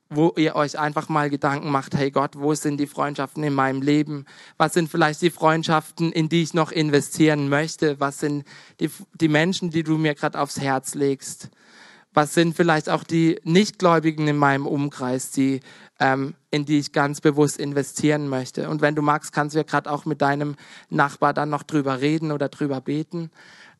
wo 0.10 0.34
ihr 0.38 0.56
euch 0.56 0.78
einfach 0.80 1.08
mal 1.08 1.30
Gedanken 1.30 1.70
macht, 1.70 1.96
hey 1.96 2.10
Gott, 2.10 2.32
wo 2.36 2.54
sind 2.56 2.78
die 2.78 2.88
Freundschaften 2.88 3.44
in 3.44 3.54
meinem 3.54 3.82
Leben? 3.82 4.26
Was 4.58 4.74
sind 4.74 4.89
vielleicht 4.89 5.22
die 5.22 5.30
Freundschaften, 5.30 6.12
in 6.12 6.30
die 6.30 6.42
ich 6.42 6.54
noch 6.54 6.72
investieren 6.72 7.48
möchte? 7.48 8.00
Was 8.00 8.20
sind 8.20 8.44
die, 8.80 8.89
die 9.13 9.28
Menschen, 9.28 9.70
die 9.70 9.84
du 9.84 9.98
mir 9.98 10.15
gerade 10.15 10.39
aufs 10.39 10.60
Herz 10.60 10.96
legst? 10.96 11.50
Was 12.12 12.34
sind 12.34 12.56
vielleicht 12.56 12.89
auch 12.89 13.04
die 13.04 13.39
Nichtgläubigen 13.44 14.28
in 14.28 14.36
meinem 14.36 14.65
Umkreis, 14.65 15.30
die, 15.30 15.60
ähm, 16.00 16.34
in 16.50 16.65
die 16.65 16.80
ich 16.80 16.92
ganz 16.92 17.22
bewusst 17.22 17.60
investieren 17.60 18.28
möchte? 18.30 18.68
Und 18.68 18.82
wenn 18.82 18.96
du 18.96 19.04
magst, 19.04 19.32
kannst 19.32 19.54
du 19.54 19.60
ja 19.60 19.63
gerade 19.63 19.92
auch 19.92 20.06
mit 20.06 20.24
deinem 20.24 20.56
Nachbar 20.89 21.36
dann 21.36 21.50
noch 21.50 21.62
drüber 21.62 22.02
reden 22.02 22.32
oder 22.32 22.50
drüber 22.50 22.82
beten. 22.82 23.30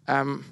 Ähm, 0.05 0.45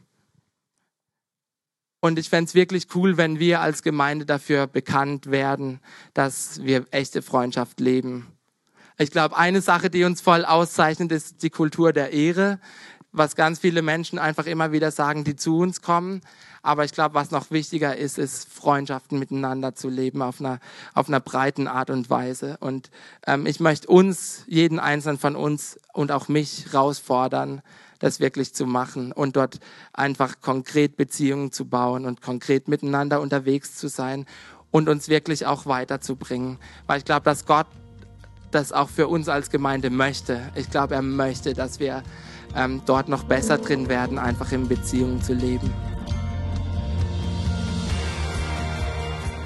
und 1.99 2.19
ich 2.19 2.29
fände 2.29 2.47
es 2.47 2.55
wirklich 2.55 2.87
cool, 2.95 3.17
wenn 3.17 3.39
wir 3.39 3.61
als 3.61 3.81
Gemeinde 3.81 4.25
dafür 4.25 4.67
bekannt 4.67 5.31
werden, 5.31 5.79
dass 6.13 6.61
wir 6.63 6.85
echte 6.91 7.21
Freundschaft 7.21 7.79
leben. 7.79 8.27
Ich 8.99 9.11
glaube, 9.11 9.37
eine 9.37 9.61
Sache, 9.61 9.89
die 9.89 10.03
uns 10.03 10.21
voll 10.21 10.45
auszeichnet, 10.45 11.11
ist 11.11 11.43
die 11.43 11.49
Kultur 11.49 11.93
der 11.93 12.13
Ehre, 12.13 12.59
was 13.11 13.35
ganz 13.35 13.59
viele 13.59 13.81
Menschen 13.81 14.19
einfach 14.19 14.45
immer 14.45 14.71
wieder 14.71 14.91
sagen, 14.91 15.23
die 15.23 15.35
zu 15.35 15.57
uns 15.57 15.81
kommen. 15.81 16.21
Aber 16.61 16.83
ich 16.83 16.91
glaube, 16.91 17.15
was 17.15 17.31
noch 17.31 17.49
wichtiger 17.51 17.95
ist, 17.95 18.17
ist 18.17 18.51
Freundschaften 18.51 19.17
miteinander 19.19 19.73
zu 19.75 19.89
leben 19.89 20.21
auf 20.21 20.39
einer, 20.39 20.59
auf 20.93 21.07
einer 21.07 21.19
breiten 21.19 21.67
Art 21.67 21.89
und 21.89 22.09
Weise. 22.09 22.57
Und 22.59 22.89
ähm, 23.25 23.45
ich 23.45 23.59
möchte 23.59 23.87
uns, 23.87 24.43
jeden 24.47 24.79
Einzelnen 24.79 25.17
von 25.17 25.35
uns 25.35 25.79
und 25.93 26.11
auch 26.11 26.27
mich 26.27 26.65
herausfordern, 26.71 27.61
das 27.99 28.19
wirklich 28.19 28.53
zu 28.53 28.65
machen 28.65 29.11
und 29.11 29.35
dort 29.35 29.59
einfach 29.93 30.41
konkret 30.41 30.97
Beziehungen 30.97 31.51
zu 31.51 31.65
bauen 31.65 32.05
und 32.05 32.21
konkret 32.21 32.67
miteinander 32.67 33.21
unterwegs 33.21 33.75
zu 33.75 33.87
sein 33.87 34.25
und 34.71 34.89
uns 34.89 35.09
wirklich 35.09 35.45
auch 35.45 35.65
weiterzubringen. 35.65 36.57
Weil 36.85 36.99
ich 36.99 37.05
glaube, 37.05 37.23
dass 37.23 37.45
Gott 37.45 37.67
das 38.51 38.71
auch 38.71 38.89
für 38.89 39.07
uns 39.07 39.29
als 39.29 39.49
Gemeinde 39.49 39.89
möchte. 39.89 40.41
Ich 40.55 40.69
glaube, 40.69 40.95
er 40.95 41.01
möchte, 41.01 41.53
dass 41.53 41.79
wir 41.79 42.03
ähm, 42.55 42.81
dort 42.85 43.09
noch 43.09 43.23
besser 43.23 43.57
drin 43.57 43.89
werden, 43.89 44.17
einfach 44.17 44.51
in 44.51 44.67
Beziehungen 44.67 45.21
zu 45.21 45.33
leben. 45.33 45.73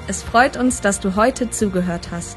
Es 0.08 0.22
freut 0.22 0.56
uns, 0.56 0.80
dass 0.80 1.00
du 1.00 1.16
heute 1.16 1.50
zugehört 1.50 2.10
hast. 2.10 2.36